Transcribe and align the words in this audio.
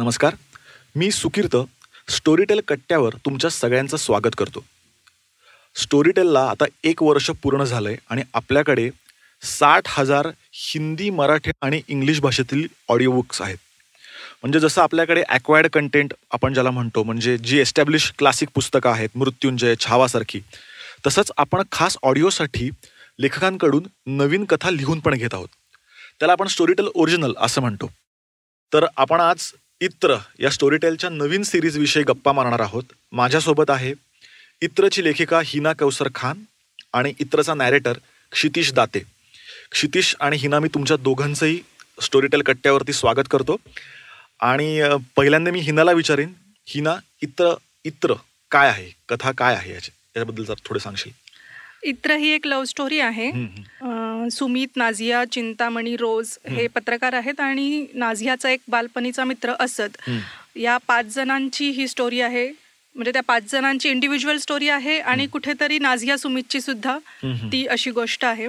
नमस्कार. 0.00 0.34
मी 0.96 1.10
सुकीर्त 1.10 1.56
स्टोरीटेल 2.08 2.60
कट्ट्यावर 2.68 3.14
तुमच्या 3.24 3.50
सगळ्यांचं 3.50 3.96
स्वागत 3.96 4.34
करतो. 4.38 4.64
स्टोरीटेलला 5.76 6.44
आता 6.50 6.64
एक 6.84 7.02
वर्ष 7.02 7.30
पूर्ण 7.42 7.64
झालं 7.64 7.88
आहे 7.88 7.96
आणि 8.10 8.22
आपल्याकडे 8.34 8.88
साठ 9.42 9.88
हजार 9.88 10.28
हिंदी 10.52 11.10
मराठी 11.10 11.50
आणि 11.62 11.80
इंग्लिश 11.88 12.20
भाषेतील 12.20 12.66
ऑडिओ 12.88 13.12
बुक्स 13.12 13.42
आहेत. 13.42 13.58
म्हणजे 14.42 14.60
जसं 14.60 14.82
आपल्याकडे 14.82 15.22
ॲक्वायर्ड 15.28 15.70
कंटेंट 15.72 16.14
आपण 16.30 16.54
ज्याला 16.54 16.70
म्हणतो 16.70 17.02
म्हणजे 17.02 17.36
जी 17.38 17.60
एस्टॅब्लिश 17.60 18.10
क्लासिक 18.18 18.48
पुस्तकं 18.54 18.90
आहेत 18.90 19.08
मृत्युंजय 19.14 19.74
छावासारखी 19.80 20.40
तसंच 21.06 21.32
आपण 21.36 21.62
खास 21.72 21.96
ऑडिओसाठी 22.02 22.70
लेखकांकडून 23.18 23.86
नवीन 24.06 24.44
कथा 24.44 24.70
लिहून 24.70 25.00
पण 25.00 25.14
घेत 25.14 25.34
आहोत. 25.34 25.48
त्याला 26.18 26.32
आपण 26.32 26.46
स्टोरीटेल 26.46 26.88
ओरिजिनल 26.94 27.34
असं 27.38 27.60
म्हणतो. 27.60 27.90
तर 28.72 28.86
आपण 28.96 29.20
आज 29.20 29.52
इत्र 29.80 30.16
या 30.40 30.50
स्टोरीटेलच्या 30.50 31.10
नवीन 31.10 31.42
सिरीजविषयी 31.42 32.02
गप्पा 32.02 32.32
मारणार 32.32 32.60
आहोत. 32.60 32.82
माझ्यासोबत 33.12 33.70
आहे 33.70 33.92
इत्रची 34.62 35.04
लेखिका 35.04 35.40
हिना 35.44 35.72
कौसर 35.72 36.08
खान 36.14 36.42
आणि 36.92 37.12
इत्रचा 37.20 37.54
नॅरेटर 37.54 37.98
क्षितिश 38.32 38.72
दाते. 38.72 38.98
क्षितिश 39.72 40.14
आणि 40.20 40.36
हिना 40.36 40.58
मी 40.60 40.68
तुमच्या 40.74 40.96
दोघांचंही 40.96 41.58
स्टोरीटेल 42.02 42.42
कट्ट्यावरती 42.42 42.92
स्वागत 42.92 43.28
करतो. 43.30 43.56
आणि 44.40 44.80
पहिल्यांदा 45.16 45.50
मी 45.50 45.60
हिनाला 45.60 45.92
विचारेन 45.92 46.32
हिना 46.66 46.94
इत्र 47.22 47.54
इत्र 47.84 48.14
काय 48.50 48.68
आहे? 48.68 48.90
कथा 49.08 49.32
काय 49.38 49.54
आहे 49.54 49.72
याची 49.72 49.90
याच्याबद्दल 49.90 50.44
जर 50.44 50.54
थोडं 50.64 50.80
सांगशील? 50.80 51.12
इत्र 51.82 52.16
ही 52.16 52.30
एक 52.30 52.46
लव्ह 52.46 52.64
स्टोरी 52.64 52.98
आहे. 53.00 53.30
सुमित 54.28 54.76
नाझिया 54.76 55.24
चिंतामणी 55.24 55.96
रोज 55.96 56.36
हे 56.48 56.66
पत्रकार 56.66 57.12
आहेत 57.12 57.40
आणि 57.40 57.86
नाझियाचा 57.94 58.50
एक 58.50 58.60
बालपणीचा 58.68 59.24
मित्र 59.24 59.54
हम्म. 60.00 60.18
या 60.56 60.76
पाच 60.88 61.14
जणांची 61.14 61.70
ही 61.70 61.88
स्टोरी 61.88 62.20
आहे 62.20 62.50
म्हणजे 62.96 63.12
त्या 63.12 63.22
पाच 63.22 63.42
जणांची 63.52 63.88
इंडिव्हिज्युअल 63.88 64.36
स्टोरी 64.36 64.68
आहे 64.68 64.98
आणि 65.00 65.26
कुठेतरी 65.26 65.78
नाझिया 65.78 66.16
सुमितची 66.18 66.60
सुद्धा. 66.60 66.96
ती 67.52 67.64
अशी 67.66 67.90
गोष्ट 67.90 68.24
आहे 68.24 68.46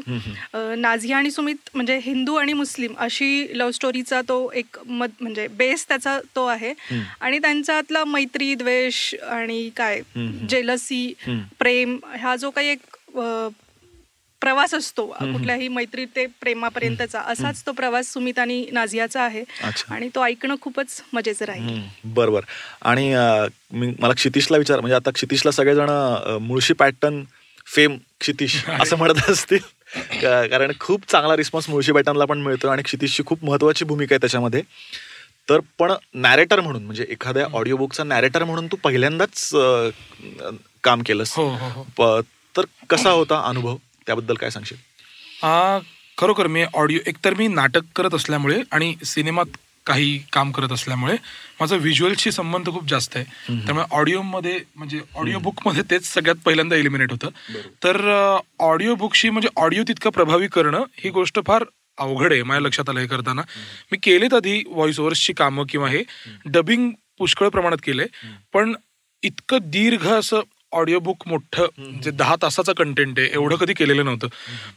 नाझिया 0.76 1.18
आणि 1.18 1.32
सुमित 1.32 1.70
म्हणजे 1.74 1.98
हिंदू 2.04 2.36
आणि 2.36 2.54
मुस्लिम 2.54 2.94
अशी 2.98 3.48
लव्ह 3.54 3.72
स्टोरीचा 3.72 4.22
तो 4.22 4.40
एक 4.56 4.78
मत 4.88 5.22
म्हणजे 5.22 5.48
बेस 5.48 5.88
त्याचा 5.88 6.20
तो 6.36 6.46
आहे. 6.46 6.74
आणि 7.20 7.40
त्यांच्यातला 7.40 8.04
मैत्री 8.06 8.54
द्वेष 8.56 9.14
आणि 9.16 9.70
काय. 9.78 10.02
जेलसी. 10.50 11.14
प्रेम 11.60 11.98
हा 12.20 12.36
जो 12.36 12.50
काही 12.50 12.70
एक 12.70 13.18
प्रवास 14.42 14.74
असतो 14.74 15.06
कुठल्याही 15.06 15.68
मैत्री 15.68 16.06
ते 16.06 16.26
प्रेमापर्यंतचा 16.42 17.20
असाच 17.22 17.66
तो 17.66 17.72
प्रवास 17.72 18.12
सुमित 18.14 18.40
आणि 18.40 18.66
नाझियाचा 18.72 19.22
आहे. 19.24 19.44
आणि 19.90 20.10
तो 20.16 20.24
ऐकणं 20.24 20.56
खूपच 20.62 21.02
मजेचं 21.14 21.46
राहील. 21.46 21.68
हम्म, 21.70 22.14
बरं 22.14 22.32
बरं 22.32 22.46
आणि 22.82 23.14
मला 24.00 24.14
क्षितिशला 24.14 24.58
विचार 24.58 24.80
म्हणजे 24.80 24.96
आता 24.96 25.12
क्षितिशला 25.12 25.52
सगळेजण 25.52 25.90
मुळशी 26.42 26.74
पॅटर्न 26.74 27.24
फेम 27.68 27.98
क्षितिश 28.20 28.56
असं 28.82 28.98
म्हणत 28.98 29.30
असतील. 29.30 29.60
कारण 30.24 30.72
खूप 30.80 31.06
चांगला 31.10 31.36
रिस्पॉन्स 31.36 31.70
मुळशी 31.70 31.92
पॅटर्नला 31.92 32.26
पण 32.26 32.42
मिळतो 32.42 32.68
आणि 32.68 32.84
क्षितिशची 32.84 33.24
खूप 33.26 33.46
महत्वाची 33.46 33.86
भूमिका 33.86 34.16
आहे 34.16 34.22
त्याच्यामध्ये. 34.22 34.62
तर 35.50 35.60
पण 35.80 35.92
नॅरेटर 36.14 36.60
म्हणून 36.60 36.84
म्हणजे 36.84 37.06
एखाद्या 37.10 37.46
ऑडिओ 37.54 37.78
बुकचा 37.78 38.04
नॅरेटर 38.04 38.44
म्हणून 38.44 38.68
तू 38.68 38.78
पहिल्यांदाच 38.84 39.50
काम 40.84 41.02
केलंस. 41.06 41.34
हो 41.36 41.48
हो 41.50 41.84
हो. 42.00 42.22
तर 42.56 42.66
कसा 42.90 43.10
होता 43.10 43.42
अनुभव? 43.46 43.76
त्याबद्दल 44.08 44.36
काय 44.36 44.50
सांगशील? 44.50 44.78
खरोखर 46.18 46.48
मी 46.48 46.64
ऑडिओ 46.74 47.00
एकतर 47.08 47.34
मी 47.34 47.48
नाटक 47.48 47.82
करत 47.96 48.14
असल्यामुळे 48.14 48.62
आणि 48.72 48.96
सिनेमात 49.06 49.58
काही 49.86 50.18
काम 50.34 50.52
करत 50.52 50.72
असल्यामुळे 50.72 51.16
माझा 51.60 51.76
व्हिज्युअलशी 51.76 52.32
संबंध 52.32 52.70
खूप 52.70 52.88
जास्त 52.90 53.16
आहे. 53.16 53.56
त्यामुळे 53.66 53.86
ऑडिओमध्ये 53.92 54.60
म्हणजे 54.76 55.00
ऑडिओ 55.16 55.40
बुकमध्ये 55.40 55.84
तेच 55.90 56.06
सगळ्यात 56.06 56.44
पहिल्यांदा 56.46 56.76
एलिमिनेट 56.76 57.12
होतं. 57.12 57.30
तर 57.84 58.00
ऑडिओ 58.60 58.96
बुकशी 58.96 59.30
म्हणजे 59.30 59.50
ऑडिओ 59.56 59.84
तितकं 59.88 60.10
प्रभावी 60.10 60.48
करणं 60.48 60.84
ही 60.98 61.10
गोष्ट 61.10 61.40
फार 61.48 61.64
अवघड 61.98 62.32
आहे 62.34 62.44
माझ्या 62.44 62.62
लक्षात 62.62 62.90
आलं 62.90 63.00
हे 63.00 63.08
करताना 63.08 63.42
मी 63.92 63.98
केलेत 64.04 64.34
आधी 64.34 64.62
व्हॉइस 64.68 65.00
ओव्हर्सची 65.00 65.34
कामं 65.34 65.66
किंवा 65.70 65.90
हे 65.90 66.04
डबिंग 66.46 66.90
पुष्कळ 67.18 67.50
प्रमाणात 67.50 67.78
केलंय. 67.84 68.08
पण 68.54 68.74
इतकं 69.24 69.58
दीर्घ 69.64 70.08
असं 70.08 70.42
ऑडिओ 70.72 71.00
बुक 71.00 71.24
मोठं 71.28 72.00
जे 72.04 72.12
दहा 72.12 72.36
तासाचं 72.42 72.74
कंटेंट 72.74 73.20
आहे 73.20 73.28
एवढं 73.34 73.56
कधी 73.56 73.74
केलेलं 73.74 74.06
नव्हतं. 74.06 74.28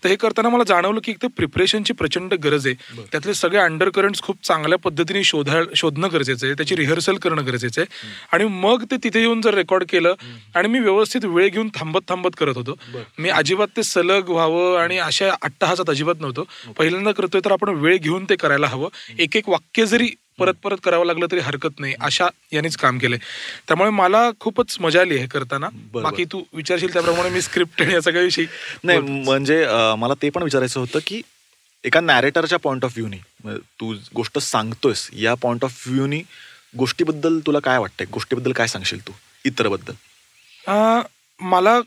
तर 0.04 0.08
हे 0.08 0.16
करताना 0.16 0.48
मला 0.48 0.64
जाणवलं 0.68 1.00
की 1.04 1.12
एक 1.12 1.22
तर 1.22 1.28
प्रिपरेशनची 1.36 1.92
प्रचंड 1.92 2.34
गरज 2.34 2.66
आहे. 2.66 3.04
त्यातले 3.12 3.34
सगळे 3.34 3.58
अंडर 3.58 3.88
करंट्स 3.88 4.22
खूप 4.22 4.44
चांगल्या 4.44 4.78
पद्धतीने 4.78 5.24
शोधा 5.24 5.60
शोधणं 5.76 6.08
गरजेचं 6.12 6.46
आहे. 6.46 6.54
त्याची 6.54 6.76
रिहर्सल 6.76 7.16
करणं 7.16 7.46
गरजेचं 7.46 7.80
आहे. 7.80 7.86
आणि 8.32 8.44
मग 8.44 8.84
ते 8.90 8.96
तिथे 9.04 9.20
येऊन 9.20 9.40
जर 9.40 9.54
रेकॉर्ड 9.54 9.84
केलं 9.88 10.14
आणि 10.54 10.68
मी 10.68 10.78
व्यवस्थित 10.78 11.24
वेळ 11.24 11.48
घेऊन 11.48 11.68
थांबत 11.74 12.08
थांबत 12.08 12.36
करत 12.38 12.56
होतो. 12.56 12.78
मी 13.18 13.28
अजिबात 13.28 13.76
ते 13.76 13.82
सलग 13.82 14.30
व्हावं 14.30 14.78
आणि 14.78 14.98
अशा 14.98 15.30
अट्टहासात 15.42 15.90
अजिबात 15.90 16.20
नव्हतो. 16.20 16.46
पहिल्यांदा 16.78 17.12
करतोय 17.12 17.40
तर 17.44 17.52
आपण 17.52 17.68
वेळ 17.68 17.96
घेऊन 17.98 18.24
ते 18.24 18.36
करायला 18.36 18.66
हवं. 18.66 18.88
एक 19.18 19.36
एक 19.36 19.48
वाक्य 19.48 19.86
जरी 19.86 20.08
परत 20.38 20.54
परत 20.62 20.76
करावं 20.84 21.06
लागलं 21.06 21.26
तरी 21.30 21.40
हरकत 21.40 21.80
नाही. 21.80 21.94
अशा 22.00 22.28
यानेच 22.52 22.76
काम 22.76 22.98
केलंय. 22.98 23.18
त्यामुळे 23.68 23.90
मला 23.90 24.30
खूपच 24.40 24.76
मजा 24.80 25.00
आली 25.00 25.16
हे 25.16 25.26
करताना. 25.26 25.68
बाकी 25.92 26.24
तू 26.32 26.42
विचारशील 26.54 26.92
त्याप्रमाणे 26.92 27.30
मी 27.30 27.40
स्क्रिप्ट 27.42 27.82
या 27.82 28.00
सगळ्या 28.00 28.22
विषयी 28.22 28.46
नाही 28.84 28.98
म्हणजे 28.98 29.64
मला 29.98 30.14
ते 30.22 30.30
पण 30.30 30.42
विचारायचं 30.42 30.80
होतं 30.80 30.98
की 31.06 31.20
एका 31.84 32.00
नॅरेटरच्या 32.00 32.58
पॉइंट 32.58 32.84
ऑफ 32.84 32.92
व्ह्यूनी 32.96 33.18
तू 33.80 33.94
गोष्ट 34.14 34.38
सांगतोयस 34.38 35.08
या 35.12 35.34
पॉइंट 35.34 35.64
ऑफ 35.64 35.86
व्ह्यूनी 35.88 36.22
गोष्टीबद्दल 36.78 37.38
तुला 37.46 37.58
काय 37.58 37.78
वाटतंय? 37.78 38.06
गोष्टीबद्दल 38.12 38.52
काय 38.52 38.66
सांगशील 38.66 39.06
तू? 39.06 39.12
इतरबद्दल. 39.44 39.92
मला 41.40 41.80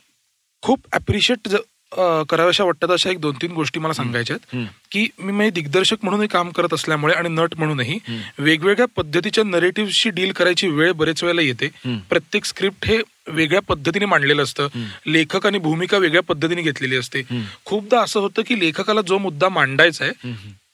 खूप 0.63 0.86
अप्रिशिएट 0.94 1.47
कराव्याशा 1.92 2.64
वाटतात 2.64 2.92
अशा 2.92 3.09
एक 3.09 3.20
दोन 3.20 3.36
तीन 3.42 3.52
गोष्टी 3.52 3.80
मला 3.80 3.94
सांगायच्या 3.94 4.36
आहेत. 4.36 4.66
की 4.92 5.08
मी 5.20 5.31
म्हणजे 5.31 5.50
दिग्दर्शक 5.52 5.98
म्हणूनही 6.03 6.28
काम 6.28 6.50
करत 6.50 6.74
असल्यामुळे 6.74 7.14
आणि 7.14 7.30
नट 7.30 7.56
म्हणूनही 7.58 7.98
वेगवेगळ्या 8.40 8.86
पद्धतीच्या 8.96 9.44
नरेटिव्हशी 9.44 10.09
डील 10.09 10.31
करायची 10.31 10.68
वेळ 10.68 10.92
बरेच 10.92 11.24
वेळेला 11.24 11.42
येते. 11.42 11.68
प्रत्येक 12.09 12.46
स्क्रिप्ट 12.46 12.86
हे 12.86 13.02
वेगळ्या 13.28 13.62
पद्धतीने 13.62 14.06
मांडलेलं 14.06 14.44
असतं. 14.44 14.68
लेखक 15.08 15.46
आणि 15.46 15.58
भूमिका 15.58 15.98
वेगळ्या 15.98 16.24
पद्धतीने 16.24 16.62
घेतलेली 16.62 16.98
असते. 16.98 17.22
खूपदा 17.66 18.02
असं 18.02 18.19
होतं 18.19 18.42
की 18.48 18.59
लेखकाला 18.59 19.02
जो 19.02 19.18
मुद्दा 19.18 19.50
मांडायचा 19.50 20.06
आहे 20.06 20.34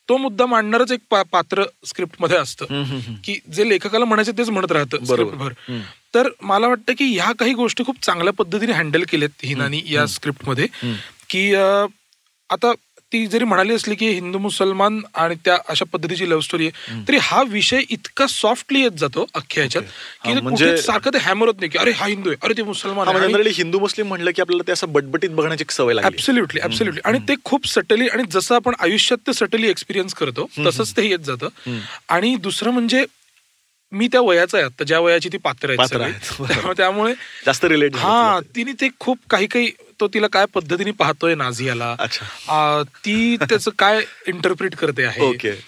तो 0.10 0.18
मुद्दा 0.18 0.46
मांडणारच 0.46 0.92
एक 0.92 1.16
पात्र 1.32 1.64
स्क्रिप्टमध्ये 1.86 2.38
असतं. 2.38 2.66
की 3.24 3.40
जे 3.54 3.70
लेखकाला 3.70 4.06
म्हणायचं 4.06 4.38
तेच 4.38 4.50
म्हणत 4.50 4.72
राहतं 4.72 5.06
स्क्रिप्टभर 5.06 5.54
तर 6.14 6.30
मला 6.42 6.68
वाटतं 6.68 6.94
की 6.94 7.06
ह्या 7.14 7.32
काही 7.40 7.54
गोष्टी 7.54 7.84
खूप 7.84 8.02
चांगल्या 8.04 8.34
पद्धतीने 8.34 8.74
हँडल 8.74 9.04
केल्यात 9.04 9.46
हिनानी 9.46 9.82
या 9.88 10.06
स्क्रिप्टमध्ये. 10.08 10.68
की 11.30 11.54
आता 12.50 12.74
ती 13.12 13.26
जरी 13.28 13.46
म्हणाली 13.46 13.74
असली 13.74 13.96
की 13.96 14.08
हिंदू 14.10 14.38
मुसलमान 14.40 15.00
आणि 15.16 15.36
त्या 15.46 15.58
अशा 15.70 15.86
पद्धतीची 15.86 16.30
लव्ह 16.30 16.42
स्टोरी 16.42 16.68
आहे 16.68 17.02
तरी 17.08 17.18
हा 17.22 17.42
विषय 17.44 17.82
इतका 17.90 18.28
सॉफ्टली 18.28 18.82
येत 18.82 18.92
जातो 18.92 19.26
अख्ख्या 19.34 19.64
ह्याच्यात 19.64 19.84
की 20.24 20.34
म्हणजे- 20.34 20.78
सारखं 20.78 21.10
ते 21.14 21.18
हॅमर 21.18 21.48
होत 21.48 21.56
नाही 21.60 21.70
की 21.70 21.78
अरे 21.78 21.92
हा 21.92 22.06
हिंदू 22.06 22.30
आहे 22.30 22.38
अरे 22.44 22.54
ते 22.58 22.64
मुसलमान 22.64 23.08
जनरली 23.28 23.50
हिंदू 23.50 23.80
मुस्लिम 23.80 24.08
म्हणलं 24.08 24.32
की 24.36 24.42
आपल्याला 24.42 24.68
ते 24.68 24.72
असं 24.72 24.92
बटबटीत 24.94 25.30
बघण्याची 25.30 25.66
सवय 25.70 25.94
लागली. 25.94 26.08
ऍब्सोल्युटली 26.08 26.62
ऍब्सोल्युटली 26.62 27.02
आणि 27.06 27.20
ते 27.28 27.36
खूप 27.44 27.68
सटली 27.68 28.08
आणि 28.08 28.24
जसं 28.32 28.56
आपण 28.56 28.74
आयुष्यात 28.80 29.28
ते 29.28 29.34
सटली 29.34 29.70
एक्सपिरियन्स 29.70 30.14
करतो 30.14 30.50
तसंच 30.60 30.96
ते 30.98 31.08
येत 31.10 31.20
जातं. 31.20 31.48
आणि 32.10 32.36
दुसरं 32.36 32.72
म्हणजे 32.72 33.06
मी 33.94 34.08
त्या 34.08 34.22
वयाचा 34.22 34.58
आहे 34.58 34.66
आता 34.66 34.84
ज्या 34.84 35.00
वयाची 35.00 35.30
ती 35.34 35.38
पात्र. 35.38 35.70
आहेत. 35.70 36.74
त्यामुळे- 36.78 37.16
जास्त 37.46 37.66
रिलेट 37.66 37.96
हा 37.96 38.40
तिने 38.56 38.72
ते 38.72 38.88
खूप 39.00 39.18
काही 39.30 39.48
काही 39.48 39.72
तो 40.00 40.08
तिला 40.08 40.28
काय 40.28 40.46
पद्धतीने 40.46 40.92
पाहतोय 40.92 41.36
नाझियाला 41.36 41.96
ती 42.84 43.36
त्याचं 43.38 43.72
काय 43.80 44.02
इंटरप्रिट 44.28 44.76
करते 44.76 45.04
आहे. 45.04 45.20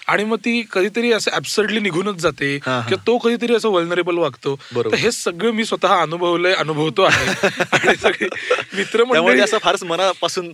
आणि 0.08 0.24
मग 0.24 0.36
ती 0.36 0.62
कधीतरी 0.72 1.12
असं 1.12 1.30
ऍब्सर्डली 1.30 1.80
निघूनच 1.80 2.16
जाते. 2.16 2.58
किंवा 2.88 3.02
तो 3.06 3.18
कधीतरी 3.18 3.54
असं 3.54 3.68
वल्नरेबल 3.68 4.18
वागतो. 4.18 4.58
तर 4.90 4.96
हे 4.96 5.12
सगळं 5.12 5.50
मी 5.50 5.64
स्वतः 5.64 6.00
अनुभवलंय 6.02 6.52
अनुभवतो 6.54 7.02
आहे 7.02 7.26
आणि 7.72 7.96
सगळे 7.96 8.28
मित्रमंडळी 8.74 9.36
ते 9.36 9.42
असं 9.42 9.58
फारच 9.58 9.84
मनापासून. 9.84 10.52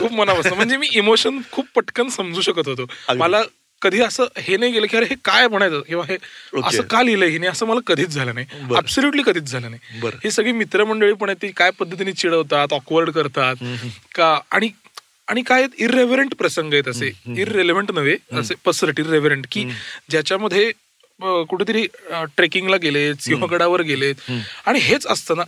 खूप 0.00 0.12
मनापासून 0.12 0.52
म्हणजे 0.52 0.76
मी 0.76 0.88
इमोशन 0.92 1.38
खूप 1.52 1.66
पटकन 1.74 2.08
समजू 2.08 2.40
शकत 2.40 2.68
होतो. 2.68 2.86
मला 3.18 3.42
कधी 3.82 4.00
असं 4.02 4.26
हे 4.38 4.56
नाही 4.56 4.72
गेलं 4.72 4.86
की 4.86 4.96
अरे 4.96 5.06
हे 5.06 5.14
काय 5.24 5.46
म्हणायचं? 5.48 5.80
किंवा 5.80 6.04
हे. 6.08 6.16
असं 6.64 6.82
का 6.82 7.02
लिहिलंय 7.02 7.28
हिने? 7.28 7.46
असं 7.46 7.66
मला 7.66 7.80
कधीच 7.86 8.08
झालं 8.08 8.34
नाही. 8.34 8.46
बरं. 8.62 8.76
अब्सोल्युटली 8.78 9.22
कधीच 9.26 9.50
झालं 9.50 9.70
नाही. 9.70 10.10
ही 10.24 10.30
सगळी 10.30 10.52
मित्रमंडळी 10.52 11.12
पण 11.12 11.28
आहेत 11.28 11.42
ती 11.42 11.50
काय 11.56 11.70
पद्धतीने 11.78 12.12
चिडवतात 12.12 12.72
ऑकवर्ड 12.72 13.10
करतात 13.10 13.64
का 14.14 14.38
आणि 14.50 14.70
आणि 15.28 15.42
काय 15.42 15.66
इरेव्हरंट 15.78 16.34
प्रसंग 16.34 16.72
आहेत 16.72 16.88
असे. 16.88 17.10
इरेलेव्हंट 17.36 17.90
नव्हे 17.92 18.16
असे 18.32 18.54
पसरट 18.64 19.00
इरेव्हरंट 19.00 19.46
की 19.52 19.64
ज्याच्यामध्ये 20.10 20.70
कुठेतरी 21.20 21.86
ट्रेकिंगला 22.36 22.76
गेलेत 22.82 23.22
सिंहगडावर 23.22 23.82
गेलेत. 23.82 24.30
आणि 24.66 24.78
हेच 24.78 25.06
असतं 25.06 25.36
ना. 25.36 25.44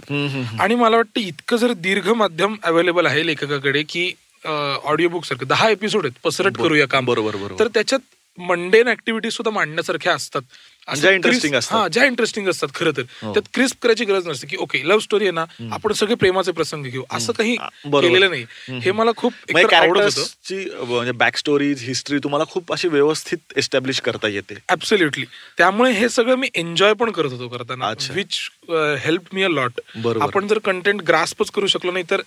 आणि 0.63 0.75
मला 0.75 0.97
वाटतं 0.97 1.21
इतकं 1.21 1.57
जर 1.57 1.73
दीर्घ 1.73 2.09
माध्यम 2.13 2.57
अवेलेबल 2.65 3.07
आहे 3.07 3.27
लेखकाकडे 3.27 3.83
की 3.89 4.13
ऑडिओ 4.45 5.09
बुक 5.09 5.25
सारखं. 5.25 5.47
दहा 5.47 5.69
एपिसोड 5.71 6.07
आहेत 6.07 6.21
पसरट 6.25 6.57
करूया 6.57 6.87
काम. 6.89 7.05
बरोबर. 7.05 7.59
तर 7.59 7.69
त्याच्यात 7.75 8.01
मंडेन 8.39 8.89
ऍक्टिव्हिटी 8.89 9.31
सुद्धा 9.31 9.51
मांडण्यासारख्या 9.51 10.15
असतात. 10.15 10.43
असं 10.89 11.01
ज्या 11.01 11.57
असतात. 11.59 11.79
हा 11.79 11.89
ज्या 11.89 12.05
इंटरेस्टिंग 12.05 12.49
असतात 12.49 12.69
खरं 12.75 12.91
तर. 12.97 13.03
हो. 13.23 13.33
त्यात 13.33 13.49
क्रिस्प 13.55 13.77
करायची 13.83 14.05
गरज 14.05 14.29
नसते 14.29 14.47
की 14.47 14.57
ओके 14.57 14.89
लव्ह 14.89 15.01
स्टोरी 15.01 15.25
आहे 15.25 15.31
ना 15.31 15.45
आपण 15.73 15.93
सगळे 15.93 16.15
प्रेमाचे 16.15 16.53
प्रसंग 16.53 16.85
घेऊ. 16.85 17.03
असं 17.11 17.33
काही. 17.33 17.57
केलेलं 17.87 18.31
नाही. 18.31 18.45
हे 18.81 18.93
मला 18.93 19.11
खूप 19.17 19.33
म्हणजे 19.53 21.13
बॅक 21.13 21.37
स्टोरीज 21.37 21.83
हिस्ट्री 21.83 22.19
तुम्हाला 22.19 22.45
खूप 22.45 22.73
अशी 22.73 22.89
व्यवस्थित 22.89 23.39
एस्टॅब्लिश 23.57 24.01
करता 24.01 24.29
येते. 24.29 24.55
ऍब्सोल्युटली 24.69 25.25
त्यामुळे 25.59 25.93
हे 25.93 26.09
सगळं 26.09 26.35
मी 26.35 26.49
एन्जॉय 26.55 26.93
पण 26.93 27.11
करत 27.11 27.33
होतो 27.33 27.49
करताना. 27.49 27.93
Which 28.11 28.39
help 29.01 29.23
me 29.33 29.43
a 29.43 29.49
lot. 29.49 29.81
आपण 30.21 30.47
जर 30.47 30.59
कंटेंट 30.59 31.03
ग्रास्पच 31.03 31.51
करू 31.51 31.67
शकलो 31.67 31.93
नाही 31.93 32.05
तर 32.11 32.21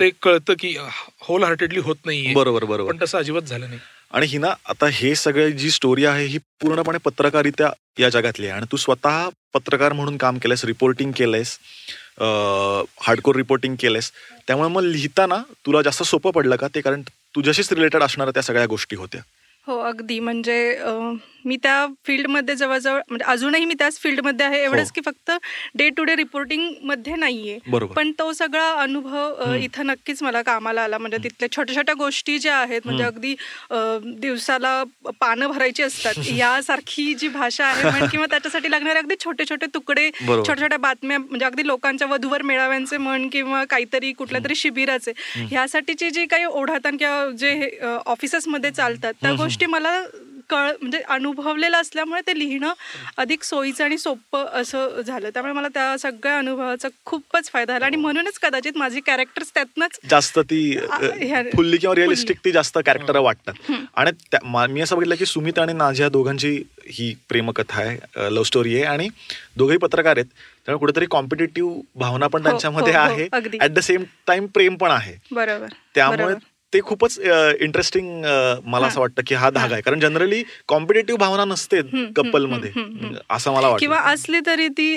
ते 0.00 0.10
कळतं 0.22 0.54
की 0.58 0.76
होल 1.20 1.42
हार्टेडली 1.42 1.80
होत 1.80 1.96
नाहीये. 2.04 2.34
बरोबर 2.34 2.64
बरोबर. 2.64 2.92
पण 2.92 2.98
तसं 3.02 3.18
अजिबात 3.18 3.42
झालं 3.42 3.68
नाही. 3.68 3.80
आणि 4.14 4.26
हिना 4.26 4.52
आता 4.68 4.86
हे 4.92 5.14
सगळं 5.14 5.50
जी 5.58 5.70
स्टोरी 5.70 6.04
आहे 6.04 6.24
ही 6.26 6.38
पूर्णपणे 6.60 6.98
पत्रकारित्या 7.04 7.70
या 7.98 8.08
जगातली 8.08 8.46
आहे. 8.46 8.54
आणि 8.56 8.66
तू 8.72 8.76
स्वतः 8.76 9.28
पत्रकार 9.54 9.92
म्हणून 9.92 10.16
काम 10.16 10.38
केलंयस 10.38 10.64
रिपोर्टिंग 10.64 11.12
केलंयस 11.16 11.58
हार्डकोर 13.02 13.36
रिपोर्टिंग 13.36 13.74
केलंयस. 13.80 14.10
त्यामुळे 14.46 14.68
मग 14.68 14.82
लिहिताना 14.82 15.42
तुला 15.66 15.82
जास्त 15.82 16.02
सोपं 16.02 16.30
पडलं 16.30 16.56
का? 16.56 16.68
ते 16.74 16.80
कारण 16.80 17.02
तुझ्याशीच 17.34 17.72
रिलेटेड 17.72 18.02
असणाऱ्या 18.02 18.32
त्या 18.34 18.42
सगळ्या 18.42 18.66
गोष्टी 18.66 18.96
होत्या. 18.96 19.20
हो 19.66 19.78
अगदी. 19.80 20.18
म्हणजे 20.20 20.58
मी 21.44 21.56
त्या 21.62 21.86
फील्डमध्ये 22.06 22.54
जवळजवळ 22.54 23.00
म्हणजे 23.08 23.24
अजूनही 23.24 23.64
मी 23.64 23.74
त्याच 23.78 23.98
फील्डमध्ये 23.98 24.46
आहे 24.46 24.62
एवढंच 24.64 24.86
हो. 24.86 24.92
की 24.94 25.00
फक्त 25.06 25.30
डे 25.74 25.88
टू 25.88 26.04
डे 26.04 26.14
रिपोर्टिंगमध्ये 26.16 27.14
नाहीये. 27.16 27.58
पण 27.94 28.12
तो 28.18 28.32
सगळा 28.32 28.68
अनुभव. 28.82 29.52
इथं 29.56 29.86
नक्कीच 29.86 30.22
मला 30.22 30.42
कामाला 30.42 30.82
आला 30.82 30.98
म्हणजे 30.98 31.18
तिथल्या 31.24 31.50
छोट्या 31.52 31.76
छोट्या 31.76 31.94
गोष्टी 31.94 32.38
ज्या 32.38 32.56
आहेत 32.56 32.80
म्हणजे. 32.84 33.04
अगदी 33.04 33.34
दिवसाला 34.20 34.82
पानं 35.20 35.46
भरायची 35.46 35.82
असतात 35.82 36.14
यासारखी 36.36 37.12
जी 37.14 37.28
भाषा 37.28 37.66
आहे 37.66 38.06
किंवा 38.06 38.26
त्याच्यासाठी 38.30 38.70
लागणारे 38.70 38.98
अगदी 38.98 39.14
छोटे 39.24 39.44
छोटे 39.50 39.66
तुकडे. 39.74 40.10
छोट्या 40.20 40.56
छोट्या 40.56 40.78
बातम्या 40.78 41.18
म्हणजे 41.18 41.46
अगदी 41.46 41.66
लोकांच्या 41.66 42.08
वधूवर 42.08 42.42
मेळाव्यांचे 42.42 42.98
म्हण 42.98 43.28
किंवा 43.28 43.64
काहीतरी 43.64 44.12
कुठल्या 44.12 44.40
तरी 44.44 44.54
शिबिराचे 44.54 45.12
ह्यासाठीची 45.50 46.10
जी 46.10 46.24
काही 46.26 46.44
ओढाताण 46.44 46.96
किंवा 46.96 47.28
जे 47.38 47.78
ऑफिसेसमध्ये 48.06 48.70
चालतात 48.70 49.12
त्या. 49.22 49.32
गोष्टी 49.34 49.66
मला 49.66 49.98
कळ 50.50 50.70
म्हणजे 50.82 50.98
अनुभवलेलं 50.98 51.76
असल्यामुळे 51.76 52.20
ते 52.20 52.38
लिहिणं 52.38 52.72
अधिक 53.16 53.42
सोयीचं 53.42 53.84
आणि 53.84 53.98
सोपं 53.98 54.44
असं 54.44 55.00
झालं. 55.06 55.30
त्यामुळे 55.30 55.54
मला 55.54 55.68
त्या 55.68 55.96
सगळ्या 55.98 56.38
अनुभवाचा 56.38 56.88
खूपच 57.04 57.50
फायदा 57.50 57.72
झाला. 57.72 57.86
आणि 57.86 57.96
म्हणूनच 57.96 58.38
कदाचित 58.38 58.72
माझी 58.76 59.00
कॅरेक्टर्स 59.00 59.54
त्यातनंच 59.54 59.98
जास्त 60.10 60.38
ती 60.38 60.78
फुल्ली 61.56 61.76
किंवा 61.76 61.94
रिअलिस्टिक 61.94 62.36
ती 62.44 62.52
जास्त 62.52 62.78
कॅरेक्टर 62.86 63.18
वाटतात. 63.18 63.72
आणि 63.96 64.10
मा- 64.44 64.82
असं 64.82 64.96
बघितलं 64.96 65.14
की 65.14 65.26
सुमित 65.26 65.58
आणि 65.58 65.72
नाझिया 65.72 66.08
दोघांची 66.08 66.62
ही 66.86 67.14
प्रेमकथा 67.28 67.82
आहे 67.82 67.98
लव्ह 68.16 68.44
स्टोरी 68.44 68.74
आहे 68.74 68.84
आणि 68.84 69.08
दोघेही 69.56 69.78
पत्रकार 69.78 70.16
आहेत. 70.16 70.26
त्यामुळे 70.66 70.80
कुठेतरी 70.80 71.06
कॉम्पिटेटिव्ह 71.10 71.80
भावना 71.94 72.26
पण 72.26 72.42
हो, 72.42 72.48
त्यांच्यामध्ये 72.48 72.92
हो, 72.92 73.00
हो, 73.00 73.04
आहे. 73.04 73.28
ऍट 73.60 73.70
द 73.70 73.78
सेम 73.78 74.04
टाइम 74.26 74.46
प्रेम 74.46 74.76
पण 74.76 74.90
आहे. 74.90 75.16
बरोबर 75.32 75.66
त्यामुळे. 75.94 76.53
ते 76.74 76.80
खूपच 76.82 77.18
इंटरेस्टिंग 77.60 78.06
मला 78.66 78.86
असं 78.86 79.00
वाटतं 79.00 79.22
की 79.26 79.34
हा 79.34 79.50
धागा 79.50 79.74
आहे. 79.74 79.82
कारण 79.82 80.00
जनरली 80.00 80.42
कॉम्पिटेटिव्ह 80.68 81.18
भावना 81.18 81.44
नसते 81.44 81.78
हम्म, 81.78 82.04
कपल 82.16 82.42
हम्म, 82.42 82.54
मध्ये 82.54 82.70
हम्म, 82.76 83.04
हम्म. 83.04 83.16
असं 83.30 83.52
मला 83.52 83.74
किंवा 83.80 83.96
वाटतं 83.96 84.14
असली 84.14 84.40
तरी 84.46 84.68
ती 84.78 84.88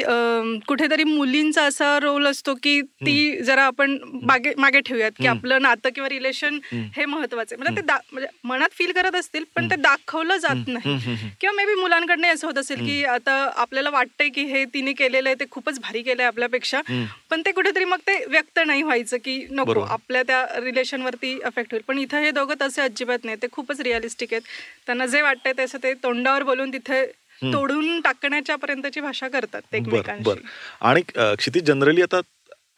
कुठेतरी 0.68 1.04
मुलींचा 1.04 1.64
असा 1.64 1.98
रोल 2.00 2.28
असतो 2.28 2.54
की 2.64 2.80
ती 2.82 3.42
जरा 3.44 3.64
आपण 3.66 3.98
मागे 4.24 4.54
मागे 4.58 4.80
ठेवूयात 4.82 5.12
की. 5.18 5.28
आपलं 5.28 5.62
नातं 5.62 5.90
किंवा 5.96 6.10
रिलेशन. 6.10 6.60
हे 6.96 7.06
महत्वाचं 7.06 7.56
आहे. 7.56 7.64
म्हणजे 7.64 7.82
ते 7.82 7.94
म्हणजे 8.12 8.28
मनात 8.44 8.70
फील 8.72 8.92
करत 8.92 9.16
असतील 9.16 9.44
पण 9.56 9.70
ते 9.72 9.76
दाखवलं 9.82 10.38
जात 10.38 10.68
नाही. 10.68 10.96
किंवा 11.42 11.56
मे 11.56 11.66
बी 11.66 11.80
मुलांकडनं 11.82 12.28
असं 12.28 12.48
होत 12.48 12.58
असेल 12.58 12.86
की 12.86 13.04
आता 13.06 13.34
आपल्याला 13.56 13.90
वाटतंय 13.90 14.30
की 14.30 14.44
हे 14.46 14.64
तिने 14.74 14.94
केलेलं 14.94 15.30
आहे 15.30 15.40
ते 15.40 15.46
खूपच 15.52 15.80
भारी 15.80 16.02
केलंय 16.02 16.26
आपल्यापेक्षा. 16.26 16.82
पण 17.30 17.42
ते 17.46 17.52
कुठेतरी 17.52 17.86
मग 17.86 18.00
ते 18.08 18.24
व्यक्त 18.28 18.60
नाही 18.66 18.82
व्हायचं 18.84 19.18
की 19.18 19.38
नको. 19.52 19.80
आपल्या 19.82 20.22
त्या 20.24 20.46
रिलेशन 20.58 21.02
वरती 21.02 21.38
अफेक्ट 21.68 21.74
होईल. 21.74 21.84
पण 21.88 22.00
इथं 22.00 22.24
हे 22.24 22.32
दोघं 22.32 22.56
तसे 22.62 22.82
अजिबात 22.82 23.26
नाही. 23.26 23.38
ते 23.42 23.48
खूपच 23.52 23.80
रिअलिस्टिक 23.82 24.34
आहेत. 24.34 24.42
त्यांना 24.86 25.06
जे 25.06 25.22
वाटतंय 25.22 25.54
तसं 25.60 25.78
ते 25.84 25.94
तोंडावर 25.94 26.44
बोलून 26.44 26.74
तिथे 26.74 27.06
तोडून 27.44 28.00
टाकण्याच्या 28.02 28.56
पर्यंतची 28.56 29.02
भाषा 29.02 29.28
करतात 29.28 29.76
एकमेकांशी. 29.76 30.30
बर. 30.30 30.40
आणि 30.82 31.02
अ, 31.16 31.34
क्षितिज 31.34 31.64
जनरली 31.64 32.02
आता 32.02 32.20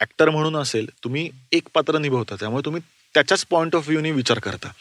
ऍक्टर 0.02 0.30
म्हणून 0.30 0.56
असेल 0.56 0.88
तुम्ही 1.04 1.30
एक 1.52 1.64
पात्र 1.74 1.98
निभवता. 1.98 2.36
त्यामुळे 2.36 2.66
तुम्ही 2.66 2.82
त्याच्याच 3.14 3.46
पॉइंट 3.46 3.76
ऑफ 3.76 3.88
व्ह्यूने 3.88 4.12
विचार 4.12 4.40
करता. 4.40 4.72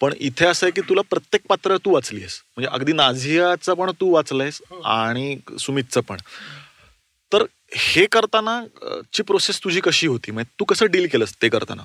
पण 0.00 0.12
इथे 0.20 0.46
असं 0.46 0.66
आहे 0.66 0.72
की 0.72 0.80
तुला 0.88 1.00
प्रत्येक 1.00 1.42
पात्र 1.48 1.76
तू 1.76 1.90
वाचलीस 1.90 2.40
म्हणजे 2.56 2.74
अगदी 2.74 2.92
नाझियाचं 2.92 3.74
पण 3.74 3.90
तू 4.00 4.10
वाचलंयस 4.10 4.60
आणि 4.84 5.36
सुमितचं 5.60 6.00
पण. 6.00 6.16
तर 7.32 7.44
हे 7.74 8.06
करताना 8.06 8.64
ची 9.12 9.22
प्रोसेस 9.22 9.64
तुझी 9.64 9.80
कशी 9.80 10.06
होती? 10.06 10.30
म्हणजे 10.30 10.56
तू 10.60 10.64
कसं 10.64 10.86
डील 10.86 11.06
केलंस 11.06 11.34
ते 11.42 11.48
करताना? 11.48 11.82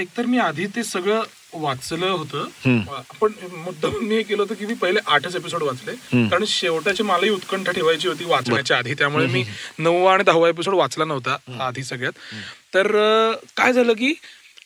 एकतर 0.00 0.26
मी 0.26 0.38
आधी 0.38 0.66
ते 0.66 0.84
सगळं 0.84 1.22
वाचलं 1.52 2.06
होतं. 2.06 2.38
हम्म. 2.38 2.80
आपण 2.94 3.32
मुद्दाम 3.52 3.92
मी 3.92 4.22
केलं 4.22 4.42
होतं 4.42 4.54
की 4.54 4.66
मी 4.66 4.74
पहिले 4.74 5.00
आठच 5.06 5.36
एपिसोड 5.36 5.62
वाचले. 5.62 5.92
कारण 6.28 6.44
शेवटाची 6.46 7.02
मलाही 7.02 7.30
उत्कंठ 7.30 7.70
ठेवायची 7.70 8.08
होती 8.08 8.24
वाचण्याच्या 8.24 8.78
आधी. 8.78 8.94
त्यामुळे 8.94 9.26
मी 9.26 9.44
नववा 9.78 10.12
आणि 10.14 10.22
दहावा 10.22 10.48
एपिसोड 10.48 10.74
वाचला 10.74 11.04
नव्हता 11.04 11.36
आधी 11.60 11.84
सगळ्यात. 11.84 12.12
तर 12.74 12.86
काय 13.56 13.72
झालं 13.72 13.92
की 13.92 14.14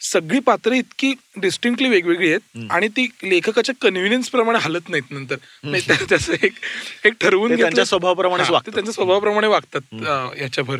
सगळी 0.00 0.38
पात्र 0.38 0.72
इतकी 0.72 1.14
डिस्टिंक्टली 1.36 1.88
वेगवेगळी 1.88 2.32
आहेत 2.32 2.66
आणि 2.70 2.88
ती 2.88 3.08
लेखकाच्या 3.22 3.74
कन्व्हिनियन्स 3.82 4.30
प्रमाणे 4.30 4.58
हलत 4.58 4.88
नाहीत 4.88 5.10
नंतर. 5.10 5.36
त्याचं 6.08 6.32
एक 6.32 6.52
एक 7.04 7.12
ठरवून 7.20 7.48
त्यांच्या. 7.48 7.82
ते 8.66 8.70
त्यांच्या 8.70 8.92
स्वभावाप्रमाणे 8.92 9.46
वागतात 9.46 9.82
याच्याभर. 10.42 10.78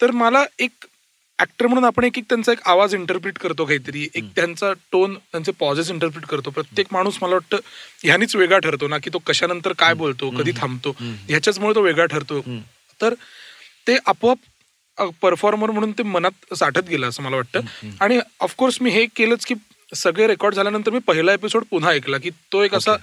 तर 0.00 0.10
मला 0.10 0.44
एक 0.58 0.86
ऍक्टर 1.42 1.66
म्हणून 1.66 1.84
आपण 1.84 2.04
एक 2.04 2.18
एक 2.18 2.24
त्यांचा 2.28 2.52
एक 2.52 2.58
आवाज 2.68 2.94
इंटरप्रिट 2.94 3.38
करतो 3.38 3.64
काहीतरी. 3.64 4.06
एक 4.14 4.24
त्यांचा 4.36 4.72
टोन 4.92 5.14
त्यांचे 5.14 5.52
पॉझेस 5.60 5.90
इंटरप्रिट 5.90 6.24
करतो. 6.26 6.50
प्रत्येक 6.50 6.86
माणूस 6.92 7.18
मला 7.22 7.34
वाटतं 7.34 7.58
ह्यानीच 8.02 8.36
वेगळा 8.36 8.58
ठरतो 8.58 8.88
ना 8.88 8.98
की 8.98 9.10
तो 9.12 9.18
कशानंतर 9.26 9.72
काय 9.78 9.94
बोलतो 9.94 10.30
कधी 10.38 10.52
थांबतो. 10.56 10.94
ह्याच्याचमुळे 11.00 11.74
तो 11.74 11.82
वेगळा 11.82 12.06
ठरतो. 12.06 12.40
तर 13.00 13.14
ते 13.86 13.96
आपोआप 14.06 14.38
परफॉर्मर 15.22 15.70
म्हणून 15.70 15.92
ते 15.98 16.02
मनात 16.02 16.54
साठत 16.54 16.88
गेलं 16.88 17.08
असं 17.08 17.22
मला 17.22 17.36
वाटतं. 17.36 17.60
आणि 18.00 18.18
ऑफकोर्स 18.40 18.80
मी 18.82 18.90
हे 18.90 19.04
केलंच 19.16 19.44
की 19.46 19.54
सगळे 19.92 20.26
रेकॉर्ड 20.26 20.54
झाल्यानंतर 20.54 20.90
मी 20.90 20.98
पहिला 21.06 21.32
एपिसोड 21.32 21.64
पुन्हा 21.70 21.90
ऐकला 21.90 22.18
की 22.18 22.30
तो 22.52 22.62
एक 22.62 22.74
असा 22.74 22.96